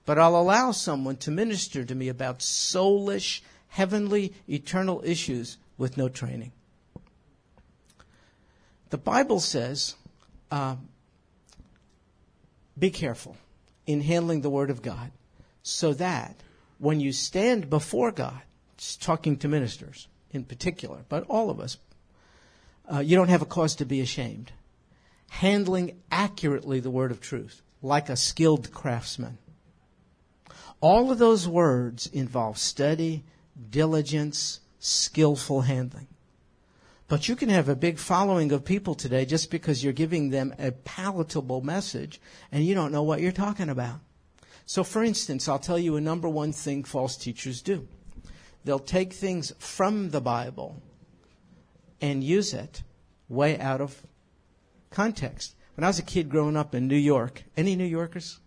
[0.05, 6.07] but I'll allow someone to minister to me about soulish, heavenly, eternal issues with no
[6.07, 6.51] training.
[8.91, 9.95] The Bible says,
[10.51, 10.75] uh,
[12.77, 13.35] "Be careful."
[13.89, 15.09] In handling the Word of God
[15.63, 16.35] so that
[16.77, 18.39] when you stand before God,
[19.01, 21.79] talking to ministers in particular, but all of us,
[22.93, 24.51] uh, you don't have a cause to be ashamed.
[25.29, 29.39] Handling accurately the Word of truth, like a skilled craftsman.
[30.81, 33.23] All of those words involve study,
[33.71, 36.05] diligence, skillful handling.
[37.09, 40.53] But you can have a big following of people today just because you're giving them
[40.59, 43.99] a palatable message and you don't know what you're talking about.
[44.67, 47.87] So, for instance, I'll tell you a number one thing false teachers do.
[48.63, 50.83] They'll take things from the Bible
[51.99, 52.83] and use it
[53.27, 53.99] way out of
[54.91, 55.55] context.
[55.75, 58.39] When I was a kid growing up in New York, any New Yorkers?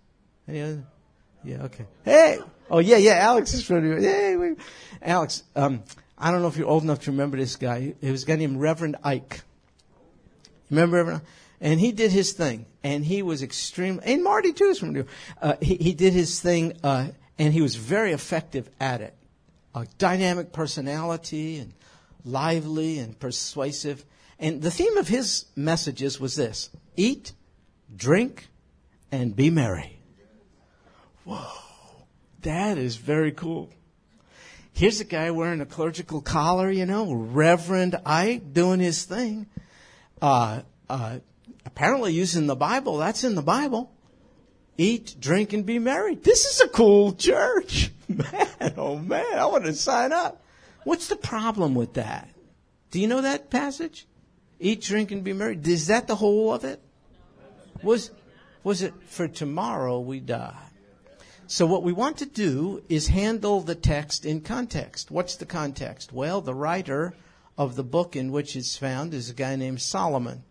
[0.47, 0.85] Any other?
[1.43, 1.87] Yeah, okay.
[2.05, 2.39] Hey!
[2.71, 4.03] Oh, yeah, yeah, Alex is from New York.
[4.03, 4.55] Hey.
[5.03, 5.83] Alex, um,
[6.23, 7.95] I don't know if you're old enough to remember this guy.
[8.01, 9.43] It was a guy named Reverend Ike.
[10.71, 11.23] Remember Reverend?
[11.61, 14.01] And he did his thing, and he was extreme.
[14.05, 15.05] And Marty too is from New.
[15.41, 17.09] Uh, he, he did his thing, uh,
[17.39, 19.17] and he was very effective at it.
[19.75, 21.75] A dynamic personality and
[22.25, 24.05] lively and persuasive.
[24.39, 27.33] And the theme of his messages was this: eat,
[27.97, 28.49] drink,
[29.11, 29.99] and be merry.
[31.25, 31.47] Whoa,
[32.43, 33.71] that is very cool.
[34.83, 39.47] Here's a guy wearing a clerical collar, you know, Reverend Ike doing his thing.
[40.21, 41.21] Uh, uh,
[41.65, 42.97] apparently using the Bible.
[42.97, 43.93] That's in the Bible.
[44.77, 46.17] Eat, drink, and be merry.
[46.17, 47.93] This is a cool church.
[48.09, 50.43] Man, oh man, I want to sign up.
[50.83, 52.29] What's the problem with that?
[52.91, 54.09] Do you know that passage?
[54.59, 55.61] Eat, drink, and be merry.
[55.63, 56.81] Is that the whole of it?
[57.85, 58.11] Was,
[58.65, 60.72] was it for tomorrow we die?
[61.47, 65.11] So what we want to do is handle the text in context.
[65.11, 66.13] What's the context?
[66.13, 67.15] Well, the writer
[67.59, 70.45] of the book in which it's found is a guy named Solomon.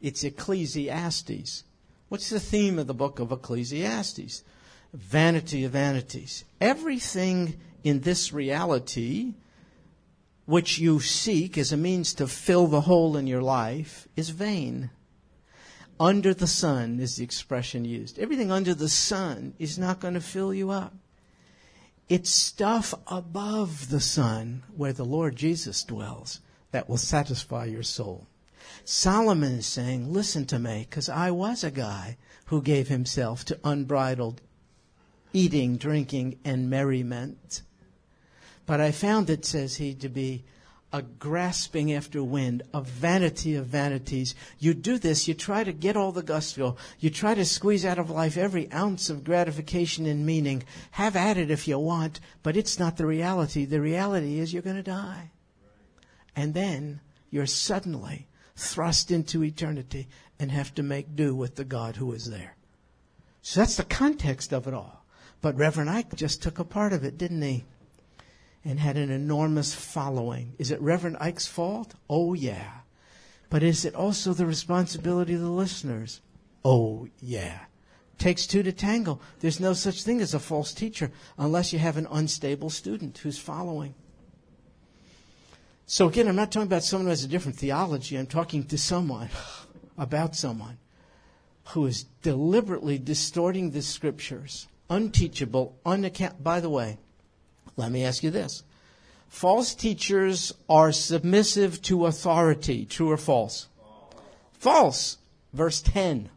[0.00, 1.64] It's Ecclesiastes.
[2.08, 4.42] What's the theme of the book of Ecclesiastes?
[4.92, 6.44] Vanity of vanities.
[6.60, 9.34] Everything in this reality
[10.44, 14.90] which you seek as a means to fill the hole in your life is vain
[16.02, 18.18] under the sun is the expression used.
[18.18, 20.92] Everything under the sun is not going to fill you up.
[22.08, 26.40] It's stuff above the sun where the Lord Jesus dwells
[26.72, 28.26] that will satisfy your soul.
[28.84, 33.60] Solomon is saying, listen to me, because I was a guy who gave himself to
[33.62, 34.40] unbridled
[35.32, 37.62] eating, drinking, and merriment.
[38.66, 40.42] But I found it, says he, to be
[40.92, 44.34] a grasping after wind, a vanity of vanities.
[44.58, 47.98] You do this, you try to get all the gusto, you try to squeeze out
[47.98, 50.64] of life every ounce of gratification and meaning.
[50.92, 53.64] Have at it if you want, but it's not the reality.
[53.64, 55.30] The reality is you're going to die.
[56.36, 57.00] And then
[57.30, 62.30] you're suddenly thrust into eternity and have to make do with the God who is
[62.30, 62.56] there.
[63.40, 65.04] So that's the context of it all.
[65.40, 67.64] But Reverend Ike just took a part of it, didn't he?
[68.64, 70.54] And had an enormous following.
[70.58, 71.94] Is it Reverend Ike's fault?
[72.08, 72.70] Oh, yeah.
[73.50, 76.20] But is it also the responsibility of the listeners?
[76.64, 77.60] Oh, yeah.
[78.18, 79.20] Takes two to tangle.
[79.40, 83.38] There's no such thing as a false teacher unless you have an unstable student who's
[83.38, 83.94] following.
[85.86, 88.16] So again, I'm not talking about someone who has a different theology.
[88.16, 89.28] I'm talking to someone
[89.98, 90.78] about someone
[91.70, 96.42] who is deliberately distorting the scriptures, unteachable, unaccount.
[96.42, 96.98] By the way,
[97.76, 98.62] let me ask you this.
[99.28, 102.84] False teachers are submissive to authority.
[102.84, 103.68] True or false?
[104.52, 105.16] False.
[105.52, 106.28] Verse 10.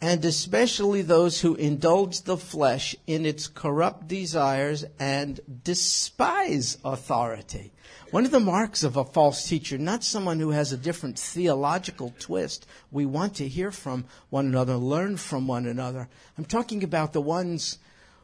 [0.00, 7.72] And especially those who indulge the flesh in its corrupt desires and despise authority.
[8.10, 12.14] One of the marks of a false teacher, not someone who has a different theological
[12.18, 12.66] twist.
[12.90, 16.08] We want to hear from one another, learn from one another.
[16.38, 17.78] I'm talking about the ones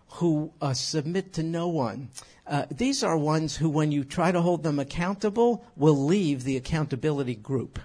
[0.09, 2.09] who uh, submit to no one.
[2.47, 6.57] Uh, these are ones who, when you try to hold them accountable, will leave the
[6.57, 7.79] accountability group.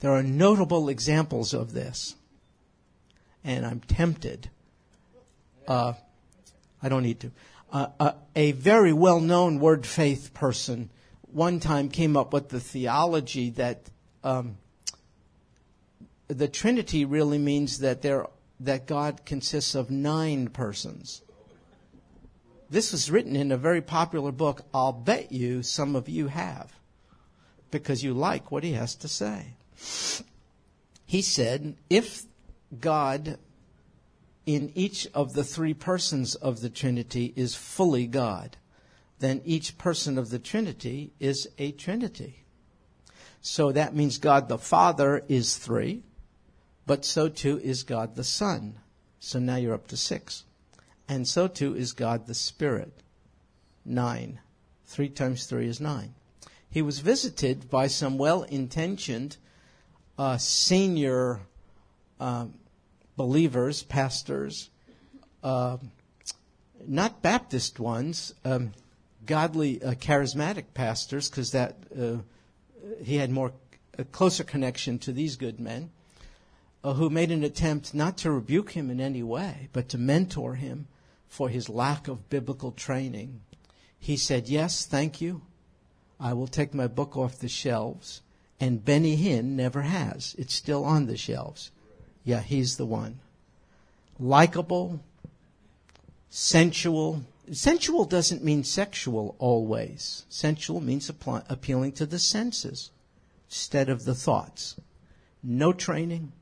[0.00, 2.14] There are notable examples of this.
[3.42, 4.50] And I'm tempted.
[5.66, 5.94] Uh,
[6.82, 7.32] I don't need to.
[7.72, 10.90] Uh, uh, a very well known word faith person
[11.34, 13.90] one time came up with the theology that
[14.22, 14.56] um,
[16.28, 18.26] the Trinity really means that there
[18.60, 21.22] that God consists of nine persons.
[22.70, 24.62] This was written in a very popular book.
[24.72, 26.72] I'll bet you some of you have
[27.70, 29.56] because you like what he has to say.
[31.04, 32.24] He said, if
[32.80, 33.38] God
[34.46, 38.56] in each of the three persons of the Trinity is fully God,
[39.18, 42.44] then each person of the Trinity is a Trinity.
[43.40, 46.02] So that means God the Father is three,
[46.86, 48.80] but so too is God the Son.
[49.18, 50.44] So now you're up to six.
[51.08, 52.92] And so too is God the Spirit.
[53.84, 54.40] Nine.
[54.86, 56.14] Three times three is nine.
[56.70, 59.36] He was visited by some well intentioned
[60.18, 61.40] uh, senior
[62.20, 62.54] um,
[63.16, 64.70] believers, pastors,
[65.42, 65.76] uh,
[66.86, 68.72] not Baptist ones, um,
[69.24, 72.16] godly, uh, charismatic pastors, because that uh,
[73.02, 73.52] he had more
[73.98, 75.90] a closer connection to these good men,
[76.84, 80.56] Uh, who made an attempt not to rebuke him in any way, but to mentor
[80.56, 80.86] him
[81.26, 83.40] for his lack of biblical training.
[83.98, 85.40] He said, "Yes, thank you.
[86.20, 88.20] I will take my book off the shelves."
[88.60, 90.34] And Benny Hinn never has.
[90.36, 91.70] It's still on the shelves.
[92.22, 93.20] Yeah, he's the one.
[94.20, 95.00] Likable,
[96.28, 97.22] sensual.
[97.50, 100.26] Sensual doesn't mean sexual always.
[100.28, 102.90] Sensual means appealing to the senses
[103.48, 104.76] instead of the thoughts.
[105.42, 106.32] No training,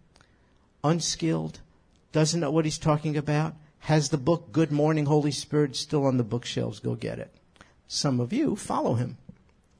[0.85, 1.61] unskilled,
[2.13, 6.17] doesn't know what he's talking about, has the book Good Morning Holy Spirit still on
[6.17, 6.79] the bookshelves.
[6.79, 7.33] Go get it.
[7.89, 9.19] Some of you follow him.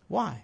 [0.09, 0.43] Why?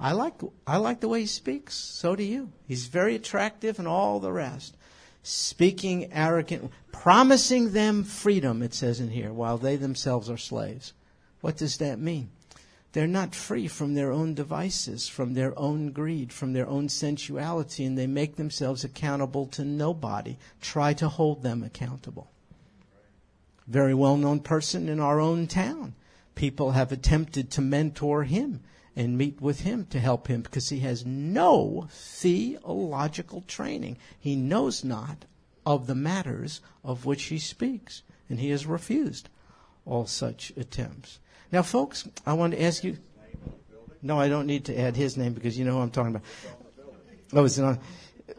[0.00, 0.34] I like,
[0.66, 1.74] I like the way he speaks.
[1.74, 2.52] So do you.
[2.66, 4.76] He's very attractive and all the rest.
[5.22, 10.92] Speaking arrogant, promising them freedom, it says in here, while they themselves are slaves.
[11.40, 12.30] What does that mean?
[12.98, 17.84] They're not free from their own devices, from their own greed, from their own sensuality,
[17.84, 20.36] and they make themselves accountable to nobody.
[20.60, 22.32] Try to hold them accountable.
[23.68, 25.94] Very well known person in our own town.
[26.34, 28.62] People have attempted to mentor him
[28.96, 33.96] and meet with him to help him because he has no theological training.
[34.18, 35.24] He knows not
[35.64, 39.28] of the matters of which he speaks, and he has refused
[39.86, 41.20] all such attempts.
[41.50, 42.98] Now, folks, I want to ask you.
[44.00, 46.22] No, I don't need to add his name because you know who I'm talking about.
[47.32, 47.78] Oh, it's not.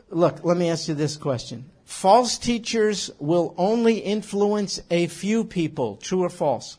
[0.09, 1.69] Look, let me ask you this question.
[1.85, 5.97] False teachers will only influence a few people.
[5.97, 6.77] True or false?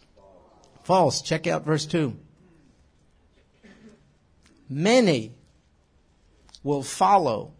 [0.84, 1.20] False.
[1.20, 2.16] Check out verse 2
[4.70, 5.32] many
[6.62, 7.52] will follow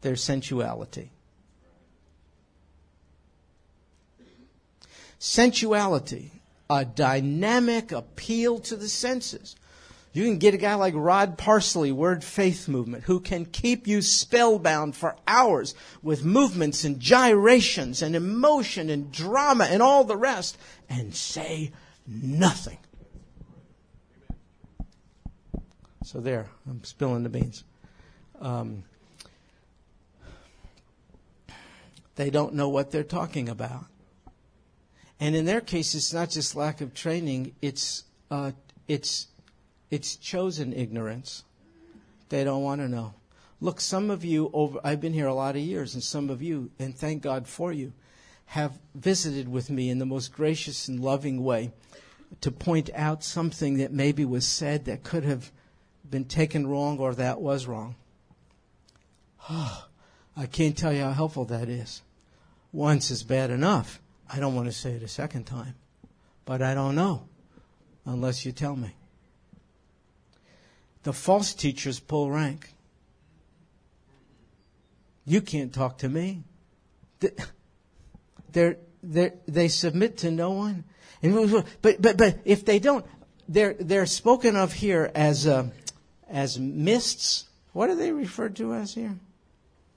[0.00, 1.10] their sensuality.
[5.18, 9.56] Sensuality, a dynamic appeal to the senses.
[10.12, 14.00] You can get a guy like Rod Parsley, Word Faith Movement, who can keep you
[14.00, 20.56] spellbound for hours with movements and gyrations and emotion and drama and all the rest
[20.88, 21.72] and say
[22.06, 22.78] nothing.
[26.04, 27.64] So there, I'm spilling the beans.
[28.40, 28.84] Um,
[32.14, 33.86] they don't know what they're talking about.
[35.24, 38.52] And in their case, it's not just lack of training; it's uh,
[38.86, 39.28] it's
[39.90, 41.44] it's chosen ignorance.
[42.28, 43.14] They don't want to know.
[43.58, 46.42] Look, some of you over I've been here a lot of years, and some of
[46.42, 47.94] you, and thank God for you,
[48.44, 51.72] have visited with me in the most gracious and loving way
[52.42, 55.50] to point out something that maybe was said that could have
[56.10, 57.94] been taken wrong or that was wrong.
[59.48, 59.86] Oh,
[60.36, 62.02] I can't tell you how helpful that is.
[62.72, 64.02] Once is bad enough.
[64.32, 65.74] I don't want to say it a second time.
[66.44, 67.28] But I don't know
[68.06, 68.94] unless you tell me.
[71.02, 72.72] The false teachers pull rank.
[75.26, 76.44] You can't talk to me.
[78.52, 80.84] They're, they're, they submit to no one.
[81.22, 83.04] But, but, but if they don't,
[83.48, 85.68] they're, they're spoken of here as, uh,
[86.28, 87.46] as mists.
[87.72, 89.16] What are they referred to as here?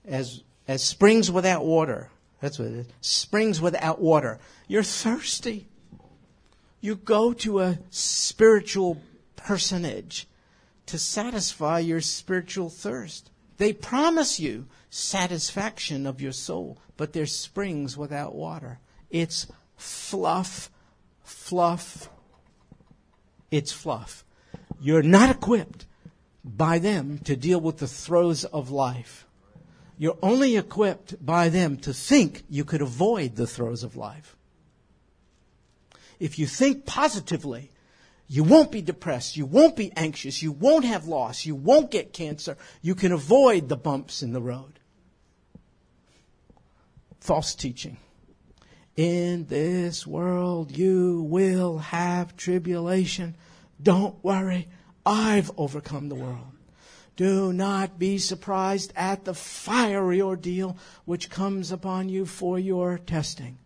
[0.05, 2.09] As, as springs without water.
[2.39, 2.88] That's what it is.
[3.01, 4.39] Springs without water.
[4.67, 5.67] You're thirsty.
[6.81, 9.01] You go to a spiritual
[9.35, 10.27] personage
[10.85, 13.31] to satisfy your spiritual thirst.
[13.57, 18.79] They promise you satisfaction of your soul, but they're springs without water.
[19.09, 20.69] It's fluff,
[21.23, 22.09] fluff.
[23.49, 24.23] It's fluff.
[24.79, 25.85] You're not equipped
[26.43, 29.26] by them to deal with the throes of life.
[29.97, 34.35] You're only equipped by them to think you could avoid the throes of life.
[36.19, 37.71] If you think positively,
[38.27, 39.37] you won't be depressed.
[39.37, 40.43] You won't be anxious.
[40.43, 41.45] You won't have loss.
[41.45, 42.57] You won't get cancer.
[42.81, 44.79] You can avoid the bumps in the road.
[47.19, 47.97] False teaching.
[48.95, 53.35] In this world you will have tribulation.
[53.81, 54.67] Don't worry.
[55.05, 56.57] I've overcome the world.
[57.18, 63.57] Do not be surprised at the fiery ordeal which comes upon you for your testing.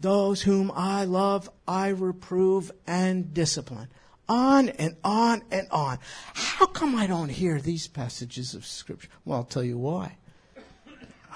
[0.00, 3.88] Those whom I love, I reprove and discipline.
[4.28, 6.00] On and on and on.
[6.34, 9.08] How come I don't hear these passages of Scripture?
[9.24, 10.18] Well, I'll tell you why.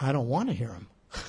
[0.01, 0.89] I don't want to hear them.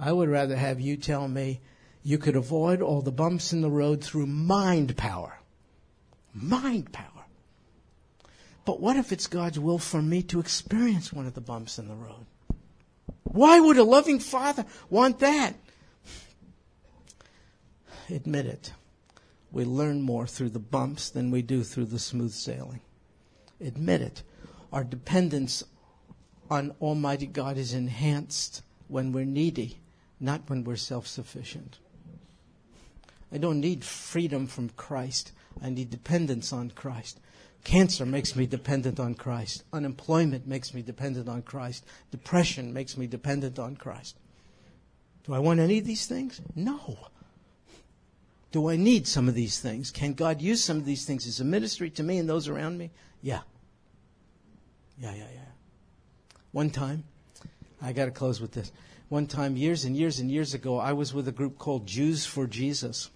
[0.00, 1.60] I would rather have you tell me
[2.02, 5.38] you could avoid all the bumps in the road through mind power.
[6.34, 7.19] Mind power.
[8.64, 11.88] But what if it's God's will for me to experience one of the bumps in
[11.88, 12.26] the road?
[13.24, 15.54] Why would a loving father want that?
[18.08, 18.72] Admit it.
[19.52, 22.80] We learn more through the bumps than we do through the smooth sailing.
[23.60, 24.22] Admit it.
[24.72, 25.64] Our dependence
[26.50, 29.78] on Almighty God is enhanced when we're needy,
[30.18, 31.78] not when we're self sufficient.
[33.32, 35.32] I don't need freedom from Christ.
[35.62, 37.20] I need dependence on Christ.
[37.64, 39.64] Cancer makes me dependent on Christ.
[39.72, 41.84] Unemployment makes me dependent on Christ.
[42.10, 44.16] Depression makes me dependent on Christ.
[45.24, 46.40] Do I want any of these things?
[46.54, 46.96] No.
[48.50, 49.90] Do I need some of these things?
[49.90, 52.78] Can God use some of these things as a ministry to me and those around
[52.78, 52.90] me?
[53.22, 53.40] Yeah.
[54.98, 55.40] Yeah, yeah, yeah.
[56.52, 57.04] One time,
[57.80, 58.72] I got to close with this.
[59.08, 62.26] One time, years and years and years ago, I was with a group called Jews
[62.26, 63.10] for Jesus.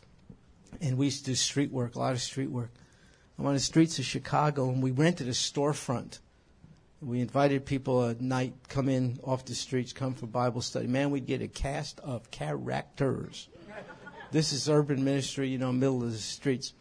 [0.80, 2.70] And we used to do street work, a lot of street work.
[3.38, 6.20] I'm on the streets of Chicago, and we rented a storefront.
[7.00, 10.86] We invited people at night, come in off the streets, come for Bible study.
[10.86, 13.48] Man, we'd get a cast of characters.
[14.30, 16.72] This is urban ministry, you know, middle of the streets.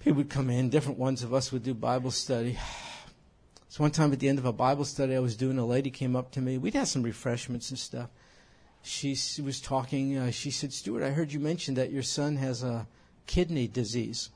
[0.00, 2.58] People would come in, different ones of us would do Bible study.
[3.68, 5.90] So one time at the end of a Bible study I was doing, a lady
[5.90, 6.58] came up to me.
[6.58, 8.10] We'd had some refreshments and stuff.
[8.82, 10.18] She was talking.
[10.18, 12.86] Uh, she said, Stuart, I heard you mention that your son has a
[13.26, 14.28] kidney disease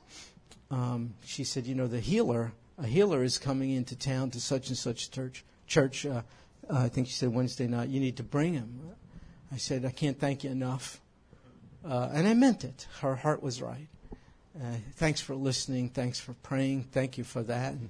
[0.69, 4.69] um, she said, you know, the healer, a healer is coming into town to such
[4.69, 5.45] and such church.
[5.67, 6.21] Church, uh,
[6.69, 7.89] uh, I think she said Wednesday night.
[7.89, 8.79] You need to bring him.
[9.51, 10.99] I said, I can't thank you enough,
[11.85, 12.85] uh, and I meant it.
[12.99, 13.87] Her heart was right.
[14.59, 15.89] Uh, thanks for listening.
[15.89, 16.83] Thanks for praying.
[16.91, 17.73] Thank you for that.
[17.73, 17.89] And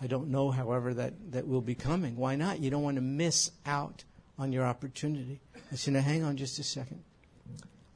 [0.00, 2.16] I don't know, however, that that will be coming.
[2.16, 2.60] Why not?
[2.60, 4.04] You don't want to miss out
[4.38, 5.40] on your opportunity.
[5.72, 7.02] I said, now hang on just a second.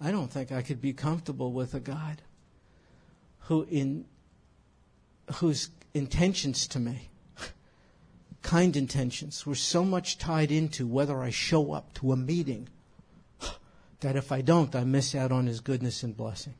[0.00, 2.22] I don't think I could be comfortable with a God
[3.40, 4.06] who in
[5.34, 7.08] whose intentions to me,
[8.42, 12.68] kind intentions, were so much tied into whether I show up to a meeting
[14.00, 16.54] that if I don't, I miss out on his goodness and blessing.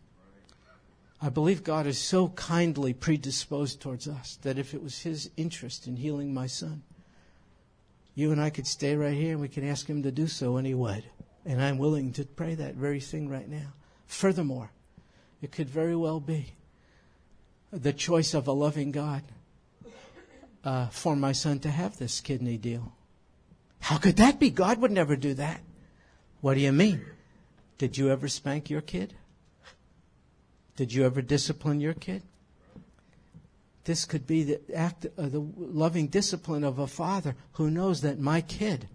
[1.21, 5.87] I believe God is so kindly predisposed towards us that if it was his interest
[5.87, 6.83] in healing my son,
[8.15, 10.57] you and I could stay right here and we could ask him to do so
[10.57, 11.05] and he would.
[11.45, 13.73] And I'm willing to pray that very thing right now.
[14.07, 14.73] Furthermore,
[15.41, 16.56] it could very well be
[17.83, 19.23] the choice of a loving God
[20.65, 22.93] uh, for my son to have this kidney deal.
[23.81, 24.51] How could that be?
[24.51, 25.61] God would never do that.
[26.41, 27.05] What do you mean?
[27.79, 29.15] Did you ever spank your kid?
[30.77, 32.23] Did you ever discipline your kid?
[33.85, 38.19] This could be the act of the loving discipline of a father who knows that
[38.19, 38.89] my kid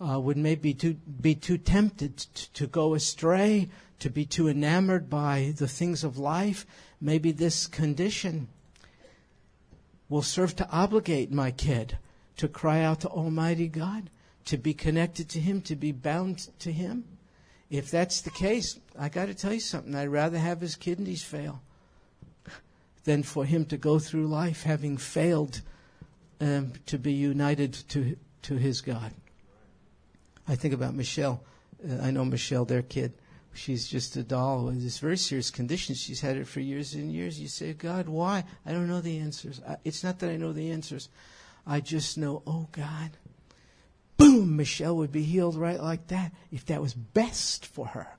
[0.00, 2.16] uh, would maybe too, be too tempted
[2.54, 3.68] to go astray,
[3.98, 6.66] to be too enamored by the things of life,
[7.02, 8.48] maybe this condition
[10.08, 11.98] will serve to obligate my kid
[12.36, 14.08] to cry out to Almighty God,
[14.46, 17.04] to be connected to Him, to be bound to Him.
[17.70, 19.94] If that's the case, I got to tell you something.
[19.94, 21.62] I'd rather have his kidneys fail
[23.04, 25.62] than for him to go through life having failed
[26.40, 29.12] um, to be united to to his God.
[30.46, 31.42] I think about Michelle.
[31.88, 33.14] Uh, I know Michelle, their kid.
[33.54, 35.94] She's just a doll with this very serious condition.
[35.94, 37.40] She's had it for years and years.
[37.40, 38.44] You say, God, why?
[38.64, 39.60] I don't know the answers.
[39.84, 41.08] It's not that I know the answers.
[41.66, 43.10] I just know, oh God,
[44.16, 48.16] boom, Michelle would be healed right like that if that was best for her.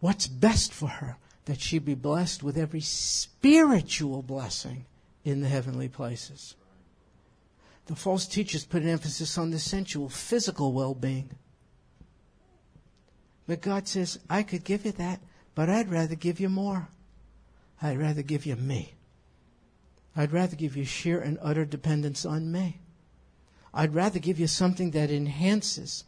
[0.00, 1.16] What's best for her?
[1.44, 4.86] That she be blessed with every spiritual blessing
[5.24, 6.54] in the heavenly places.
[7.86, 11.30] The false teachers put an emphasis on the sensual, physical well being.
[13.52, 15.20] But God says, I could give you that,
[15.54, 16.88] but I'd rather give you more.
[17.82, 18.94] I'd rather give you me.
[20.16, 22.80] I'd rather give you sheer and utter dependence on me.
[23.74, 26.04] I'd rather give you something that enhances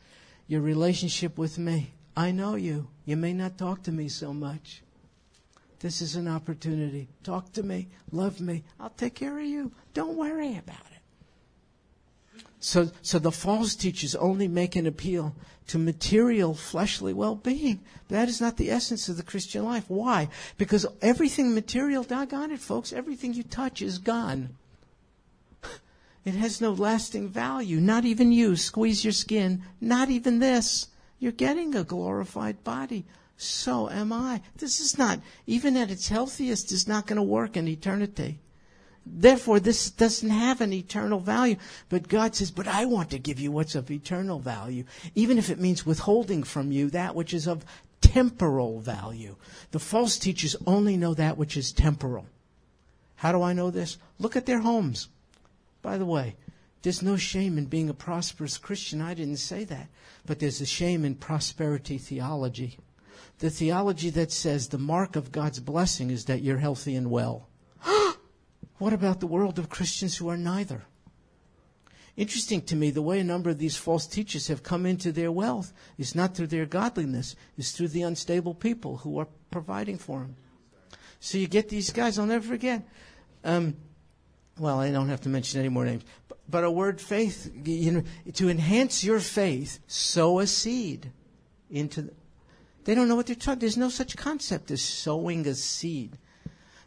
[0.47, 1.90] your relationship with me.
[2.16, 2.88] I know you.
[3.05, 4.82] You may not talk to me so much.
[5.80, 7.09] This is an opportunity.
[7.24, 7.88] Talk to me.
[8.11, 8.64] Love me.
[8.80, 9.70] I'll take care of you.
[9.92, 10.93] Don't worry about it.
[12.64, 15.36] So, so the false teachers only make an appeal
[15.66, 17.80] to material fleshly well-being.
[18.08, 19.84] That is not the essence of the Christian life.
[19.88, 20.30] Why?
[20.56, 24.56] Because everything material, doggone it, folks, everything you touch is gone.
[26.24, 27.80] It has no lasting value.
[27.80, 28.56] Not even you.
[28.56, 29.62] Squeeze your skin.
[29.78, 30.86] Not even this.
[31.18, 33.04] You're getting a glorified body.
[33.36, 34.40] So am I.
[34.56, 38.38] This is not, even at its healthiest, is not going to work in eternity.
[39.07, 41.57] Therefore, this doesn't have an eternal value.
[41.88, 44.84] But God says, but I want to give you what's of eternal value,
[45.14, 47.64] even if it means withholding from you that which is of
[48.00, 49.36] temporal value.
[49.72, 52.26] The false teachers only know that which is temporal.
[53.16, 53.98] How do I know this?
[54.18, 55.09] Look at their homes.
[55.82, 56.36] By the way,
[56.82, 59.00] there's no shame in being a prosperous Christian.
[59.00, 59.88] I didn't say that.
[60.26, 62.78] But there's a shame in prosperity theology.
[63.38, 67.48] The theology that says the mark of God's blessing is that you're healthy and well.
[68.79, 70.83] What about the world of Christians who are neither?
[72.16, 75.33] Interesting to me, the way a number of these false teachers have come into their
[75.33, 80.20] wealth is not through their godliness, it's through the unstable people who are providing for
[80.20, 80.37] them.
[81.18, 82.83] So you get these guys, I'll never forget.
[83.43, 83.77] Um,
[84.59, 87.91] well, I don't have to mention any more names, but, but a word faith, you
[87.91, 88.05] know,
[88.35, 91.11] to enhance your faith, sow a seed
[91.70, 92.03] into.
[92.03, 92.12] The,
[92.85, 93.61] they don't know what they're talking.
[93.61, 96.18] There's no such concept as sowing a seed.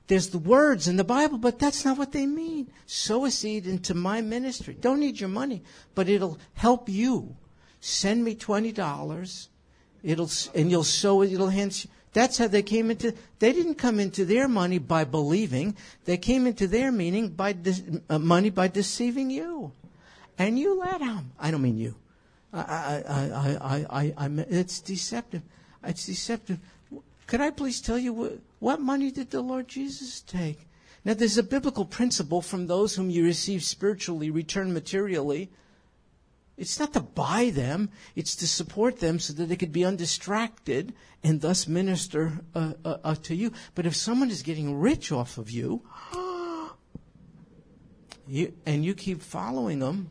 [0.07, 2.71] There's the words in the Bible, but that's not what they mean.
[2.85, 4.75] Sow a seed into my ministry.
[4.79, 5.61] Don't need your money,
[5.95, 7.35] but it'll help you.
[7.81, 9.49] Send me twenty dollars.
[10.03, 11.33] It'll and you'll sow it.
[11.33, 11.87] It'll enhance.
[12.13, 13.13] That's how they came into.
[13.39, 15.75] They didn't come into their money by believing.
[16.05, 19.73] They came into their meaning by de- uh, money by deceiving you,
[20.37, 21.31] and you let them.
[21.37, 21.95] I don't mean you.
[22.53, 25.41] I, I, I, I, I, I, it's deceptive.
[25.83, 26.59] It's deceptive.
[27.27, 30.67] Could I please tell you what, what money did the Lord Jesus take?
[31.05, 35.49] Now, there's a biblical principle from those whom you receive spiritually, return materially.
[36.57, 40.93] It's not to buy them, it's to support them so that they could be undistracted
[41.23, 43.53] and thus minister uh, uh, uh, to you.
[43.75, 45.83] But if someone is getting rich off of you,
[48.27, 50.09] you and you keep following them,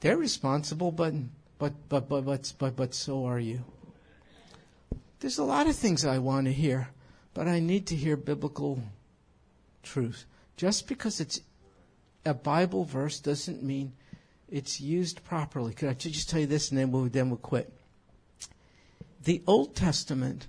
[0.00, 1.14] they're responsible, but
[1.58, 3.62] but but but but but, but so are you.
[5.24, 6.90] There's a lot of things I want to hear,
[7.32, 8.82] but I need to hear biblical
[9.82, 10.26] truth.
[10.58, 11.40] Just because it's
[12.26, 13.94] a Bible verse doesn't mean
[14.50, 15.72] it's used properly.
[15.72, 17.72] Could I just tell you this and then we'll, then we'll quit?
[19.22, 20.46] The Old Testament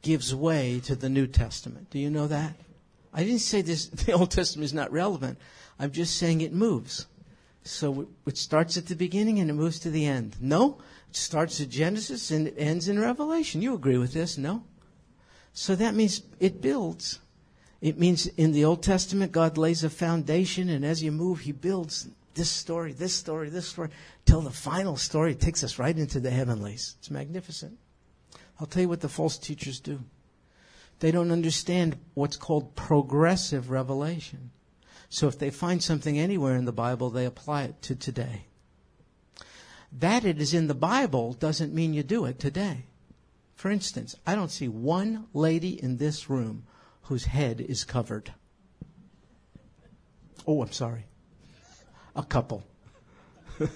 [0.00, 1.90] gives way to the New Testament.
[1.90, 2.54] Do you know that?
[3.12, 5.36] I didn't say this, the Old Testament is not relevant.
[5.78, 7.04] I'm just saying it moves.
[7.62, 10.36] So it starts at the beginning and it moves to the end.
[10.40, 10.78] No?
[11.16, 13.62] Starts at Genesis and it ends in Revelation.
[13.62, 14.36] You agree with this?
[14.36, 14.64] No?
[15.54, 17.20] So that means it builds.
[17.80, 21.52] It means in the Old Testament, God lays a foundation, and as you move, He
[21.52, 23.88] builds this story, this story, this story,
[24.26, 26.96] till the final story takes us right into the heavenlies.
[26.98, 27.78] It's magnificent.
[28.60, 30.00] I'll tell you what the false teachers do.
[31.00, 34.50] They don't understand what's called progressive revelation.
[35.08, 38.45] So if they find something anywhere in the Bible, they apply it to today.
[39.98, 42.84] That it is in the Bible doesn't mean you do it today.
[43.54, 46.64] For instance, I don't see one lady in this room
[47.02, 48.34] whose head is covered.
[50.46, 51.06] Oh, I'm sorry.
[52.14, 52.62] A couple.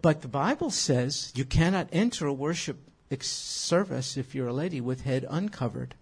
[0.00, 2.78] but the Bible says you cannot enter a worship
[3.20, 5.94] service if you're a lady with head uncovered.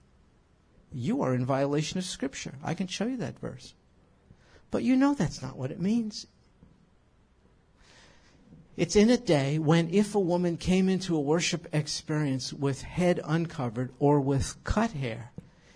[0.93, 2.55] You are in violation of Scripture.
[2.63, 3.75] I can show you that verse.
[4.71, 6.27] But you know that's not what it means.
[8.77, 13.21] It's in a day when if a woman came into a worship experience with head
[13.23, 15.33] uncovered or with cut hair,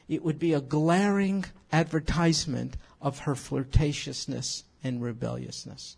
[0.09, 5.97] it would be a glaring advertisement of her flirtatiousness and rebelliousness.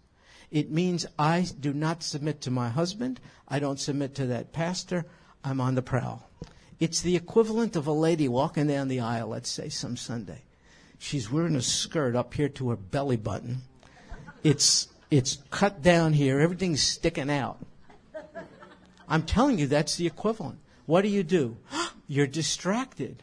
[0.50, 3.20] It means I do not submit to my husband.
[3.46, 5.04] I don't submit to that pastor.
[5.44, 6.28] I'm on the prowl.
[6.80, 10.42] It's the equivalent of a lady walking down the aisle, let's say, some Sunday.
[10.98, 13.62] She's wearing a skirt up here to her belly button.
[14.42, 17.58] It's it's cut down here, everything's sticking out.
[19.08, 20.58] I'm telling you, that's the equivalent.
[20.86, 21.56] What do you do?
[22.06, 23.22] You're distracted.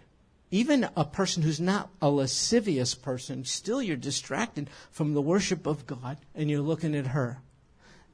[0.51, 5.85] even a person who's not a lascivious person, still you're distracted from the worship of
[5.85, 7.41] God and you're looking at her.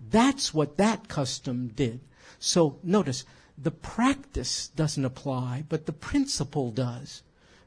[0.09, 1.99] That's what that custom did.
[2.39, 3.25] So notice,
[3.57, 7.21] the practice doesn't apply, but the principle does.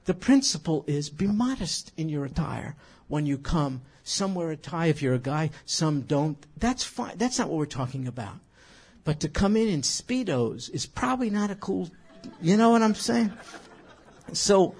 [0.05, 2.76] The principle is be modest in your attire
[3.09, 3.82] when you come.
[4.02, 6.36] Some wear a tie if you're a guy, some don't.
[6.59, 7.16] That's fine.
[7.16, 8.36] That's not what we're talking about.
[9.05, 11.90] But to come in in Speedos is probably not a cool,
[12.40, 13.32] you know what I'm saying?
[14.32, 14.74] So,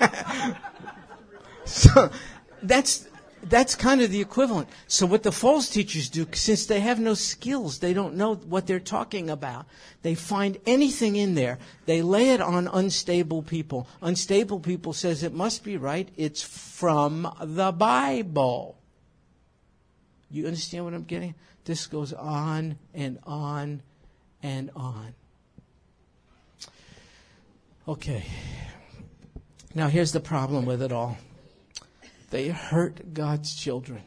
[1.64, 2.10] so
[2.62, 3.08] that's
[3.48, 4.68] that's kind of the equivalent.
[4.86, 8.66] So what the false teachers do, since they have no skills, they don't know what
[8.66, 9.66] they're talking about.
[10.02, 11.58] They find anything in there.
[11.86, 13.88] They lay it on unstable people.
[14.02, 16.08] Unstable people says it must be right.
[16.16, 18.76] It's from the Bible.
[20.30, 21.34] You understand what I'm getting?
[21.64, 23.82] This goes on and on
[24.42, 25.14] and on.
[27.86, 28.24] Okay.
[29.74, 31.18] Now here's the problem with it all.
[32.34, 34.02] They hurt God's children.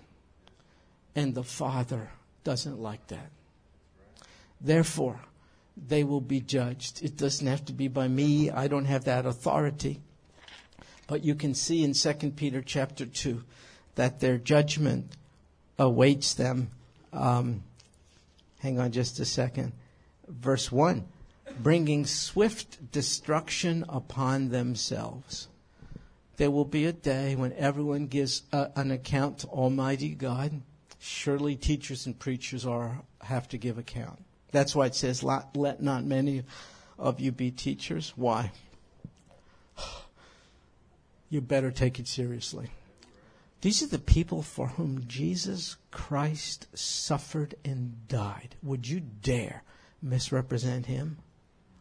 [1.16, 2.12] And the Father
[2.44, 3.32] doesn't like that.
[4.60, 5.22] Therefore,
[5.78, 7.02] they will be judged.
[7.02, 8.52] It doesn't have to be by me.
[8.52, 10.02] I don't have that authority.
[11.08, 13.46] But you can see in 2 Peter chapter 2
[13.96, 15.16] that their judgment
[15.80, 16.72] awaits them.
[17.14, 17.64] Um,
[18.60, 19.72] hang on just a second.
[20.28, 21.08] Verse 1
[21.60, 25.48] bringing swift destruction upon themselves.
[26.38, 30.62] There will be a day when everyone gives a, an account to Almighty God.
[31.00, 34.24] Surely teachers and preachers are have to give account.
[34.52, 36.44] That's why it says, let not many
[36.98, 38.14] of you be teachers.
[38.16, 38.52] Why?
[41.30, 42.70] You better take it seriously.
[43.60, 48.56] These are the people for whom Jesus Christ suffered and died.
[48.64, 49.64] Would you dare
[50.02, 51.18] misrepresent him?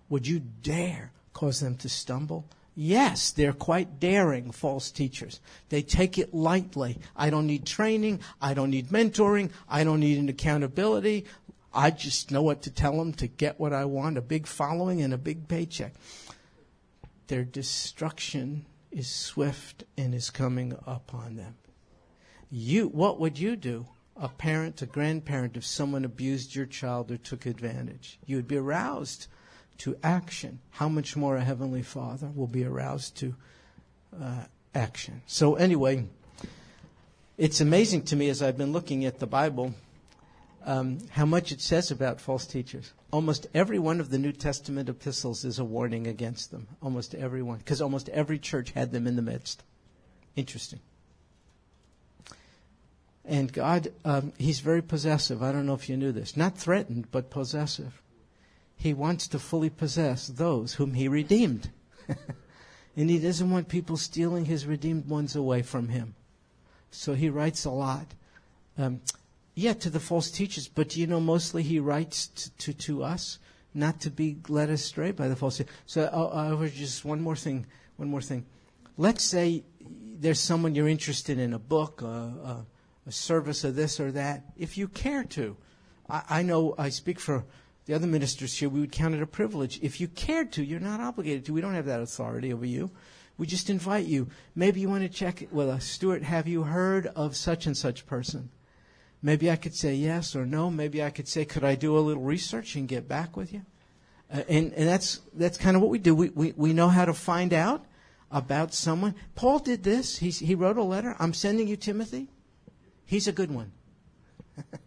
[0.08, 2.46] Would you dare cause them to stumble?
[2.78, 5.40] Yes, they're quite daring false teachers.
[5.70, 6.98] They take it lightly.
[7.16, 8.20] I don't need training.
[8.38, 9.50] I don't need mentoring.
[9.66, 11.24] I don't need an accountability.
[11.72, 15.00] I just know what to tell them to get what I want a big following
[15.00, 15.94] and a big paycheck.
[17.28, 21.54] Their destruction is swift and is coming upon them.
[22.50, 23.86] You, what would you do?
[24.16, 28.56] A parent, a grandparent, if someone abused your child or took advantage, you would be
[28.58, 29.28] aroused
[29.78, 33.34] to action, how much more a Heavenly Father will be aroused to
[34.20, 35.22] uh, action.
[35.26, 36.06] So, anyway,
[37.36, 39.74] it's amazing to me as I've been looking at the Bible
[40.66, 42.92] um, how much it says about false teachers.
[43.12, 46.66] Almost every one of the New Testament epistles is a warning against them.
[46.82, 47.58] Almost every one.
[47.58, 49.62] Because almost every church had them in the midst.
[50.34, 50.80] Interesting.
[53.24, 55.42] And God, um, He's very possessive.
[55.42, 56.36] I don't know if you knew this.
[56.36, 58.02] Not threatened, but possessive.
[58.76, 61.70] He wants to fully possess those whom he redeemed.
[62.96, 66.14] and he doesn't want people stealing his redeemed ones away from him.
[66.90, 68.06] So he writes a lot.
[68.78, 69.00] Um,
[69.54, 73.38] yeah, to the false teachers, but you know, mostly he writes to, to, to us,
[73.72, 75.60] not to be led astray by the false.
[75.86, 77.66] So uh, uh, just one more thing.
[77.96, 78.44] One more thing.
[78.98, 82.66] Let's say there's someone you're interested in, a book, a, a,
[83.06, 84.44] a service of this or that.
[84.56, 85.56] If you care to,
[86.08, 87.44] I, I know I speak for
[87.86, 89.78] the other ministers here, we would count it a privilege.
[89.80, 91.52] If you cared to, you're not obligated to.
[91.52, 92.90] We don't have that authority over you.
[93.38, 94.28] We just invite you.
[94.54, 95.84] Maybe you want to check with us.
[95.84, 98.50] Stuart, have you heard of such and such person?
[99.22, 100.70] Maybe I could say yes or no.
[100.70, 103.62] Maybe I could say, could I do a little research and get back with you?
[104.32, 106.14] Uh, and, and that's, that's kind of what we do.
[106.14, 107.84] We, we, we know how to find out
[108.30, 109.14] about someone.
[109.36, 110.18] Paul did this.
[110.18, 111.14] He, he wrote a letter.
[111.18, 112.28] I'm sending you Timothy.
[113.04, 113.72] He's a good one.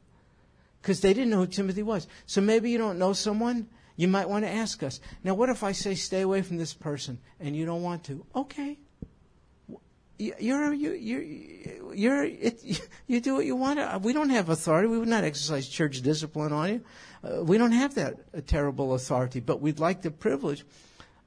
[0.81, 2.07] because they didn't know who Timothy was.
[2.25, 3.67] So maybe you don't know someone.
[3.95, 5.01] You might want to ask us.
[5.23, 8.25] Now, what if I say stay away from this person and you don't want to?
[8.35, 8.79] Okay.
[10.17, 14.03] You're you you you're it, you do what you want.
[14.03, 14.87] We don't have authority.
[14.87, 16.81] We would not exercise church discipline on you.
[17.23, 20.65] Uh, we don't have that uh, terrible authority, but we'd like the privilege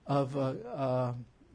[0.06, 1.12] of uh, uh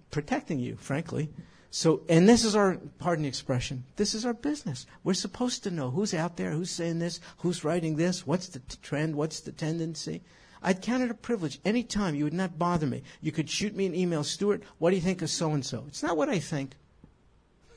[0.10, 1.30] protecting you, frankly.
[1.78, 4.88] So, and this is our, pardon the expression, this is our business.
[5.04, 8.58] We're supposed to know who's out there, who's saying this, who's writing this, what's the
[8.58, 10.24] t- trend, what's the tendency.
[10.64, 11.60] I'd count it a privilege.
[11.64, 13.04] Any time you would not bother me.
[13.22, 15.84] You could shoot me an email, Stuart, what do you think of so and so?
[15.88, 16.74] It's not what I think.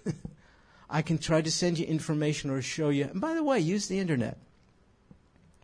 [0.89, 3.05] I can try to send you information or show you.
[3.05, 4.39] And by the way, use the internet.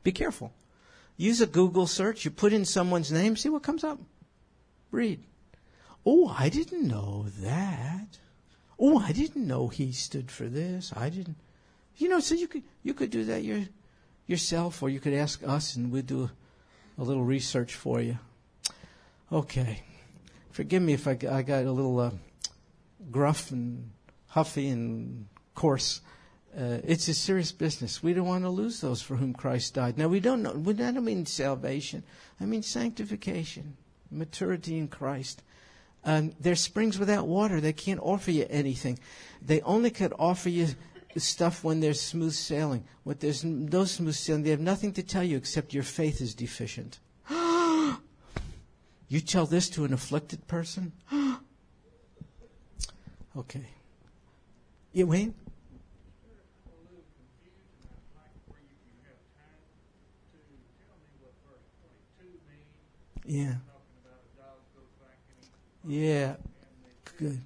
[0.02, 0.52] Be careful.
[1.16, 2.26] Use a Google search.
[2.26, 3.98] You put in someone's name, see what comes up.
[4.90, 5.22] Read.
[6.04, 8.18] Oh, I didn't know that.
[8.78, 10.92] Oh, I didn't know he stood for this.
[10.94, 11.36] I didn't.
[11.96, 13.62] You know, so you could you could do that your,
[14.26, 18.18] yourself, or you could ask us, and we'd do a, a little research for you.
[19.32, 19.82] Okay.
[20.50, 22.10] forgive me if I, I got a little uh,
[23.10, 23.90] gruff and
[24.28, 26.00] huffy and coarse.
[26.56, 28.02] Uh, it's a serious business.
[28.02, 29.98] We don't want to lose those for whom Christ died.
[29.98, 30.50] Now we don't know.
[30.50, 32.02] I don't mean salvation.
[32.40, 33.76] I mean sanctification,
[34.10, 35.42] maturity in Christ.
[36.06, 37.60] Um, they're springs without water.
[37.60, 38.98] They can't offer you anything.
[39.42, 40.68] They only could offer you
[41.16, 42.84] stuff when there's smooth sailing.
[43.02, 46.32] When there's no smooth sailing, they have nothing to tell you except your faith is
[46.32, 47.00] deficient.
[47.30, 47.98] you
[49.20, 50.92] tell this to an afflicted person?
[53.36, 53.66] okay.
[54.92, 55.34] Yeah, Wayne?
[63.26, 63.58] Yeah.
[63.66, 65.50] Talking about a dog goes back and eats
[65.86, 66.34] Yeah.
[67.16, 67.40] Good.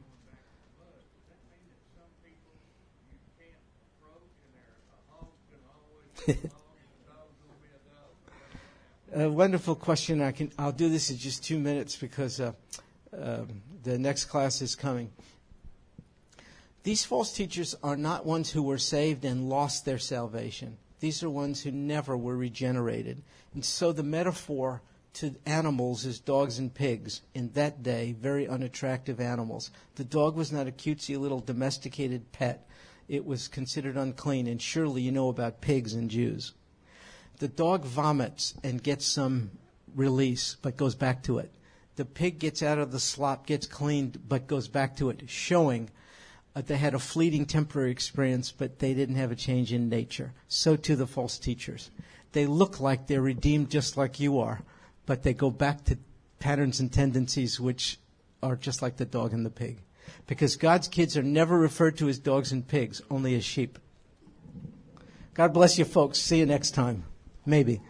[9.12, 10.22] A wonderful question.
[10.22, 10.50] I can.
[10.58, 12.52] I'll do this in just two minutes because uh,
[13.12, 15.10] um, the next class is coming.
[16.82, 20.78] These false teachers are not ones who were saved and lost their salvation.
[21.00, 23.22] These are ones who never were regenerated.
[23.52, 24.80] And so the metaphor
[25.14, 27.22] to animals as dogs and pigs.
[27.34, 29.70] In that day, very unattractive animals.
[29.96, 32.66] The dog was not a cutesy little domesticated pet.
[33.08, 34.46] It was considered unclean.
[34.46, 36.52] And surely you know about pigs and Jews.
[37.38, 39.50] The dog vomits and gets some
[39.94, 41.50] release, but goes back to it.
[41.96, 45.90] The pig gets out of the slop, gets cleaned, but goes back to it, showing
[46.54, 50.32] uh, they had a fleeting temporary experience, but they didn't have a change in nature.
[50.48, 51.90] So too the false teachers.
[52.32, 54.62] They look like they're redeemed just like you are,
[55.06, 55.98] but they go back to
[56.38, 57.98] patterns and tendencies which
[58.42, 59.78] are just like the dog and the pig.
[60.26, 63.78] Because God's kids are never referred to as dogs and pigs, only as sheep.
[65.34, 66.18] God bless you folks.
[66.18, 67.04] See you next time.
[67.46, 67.80] Maybe.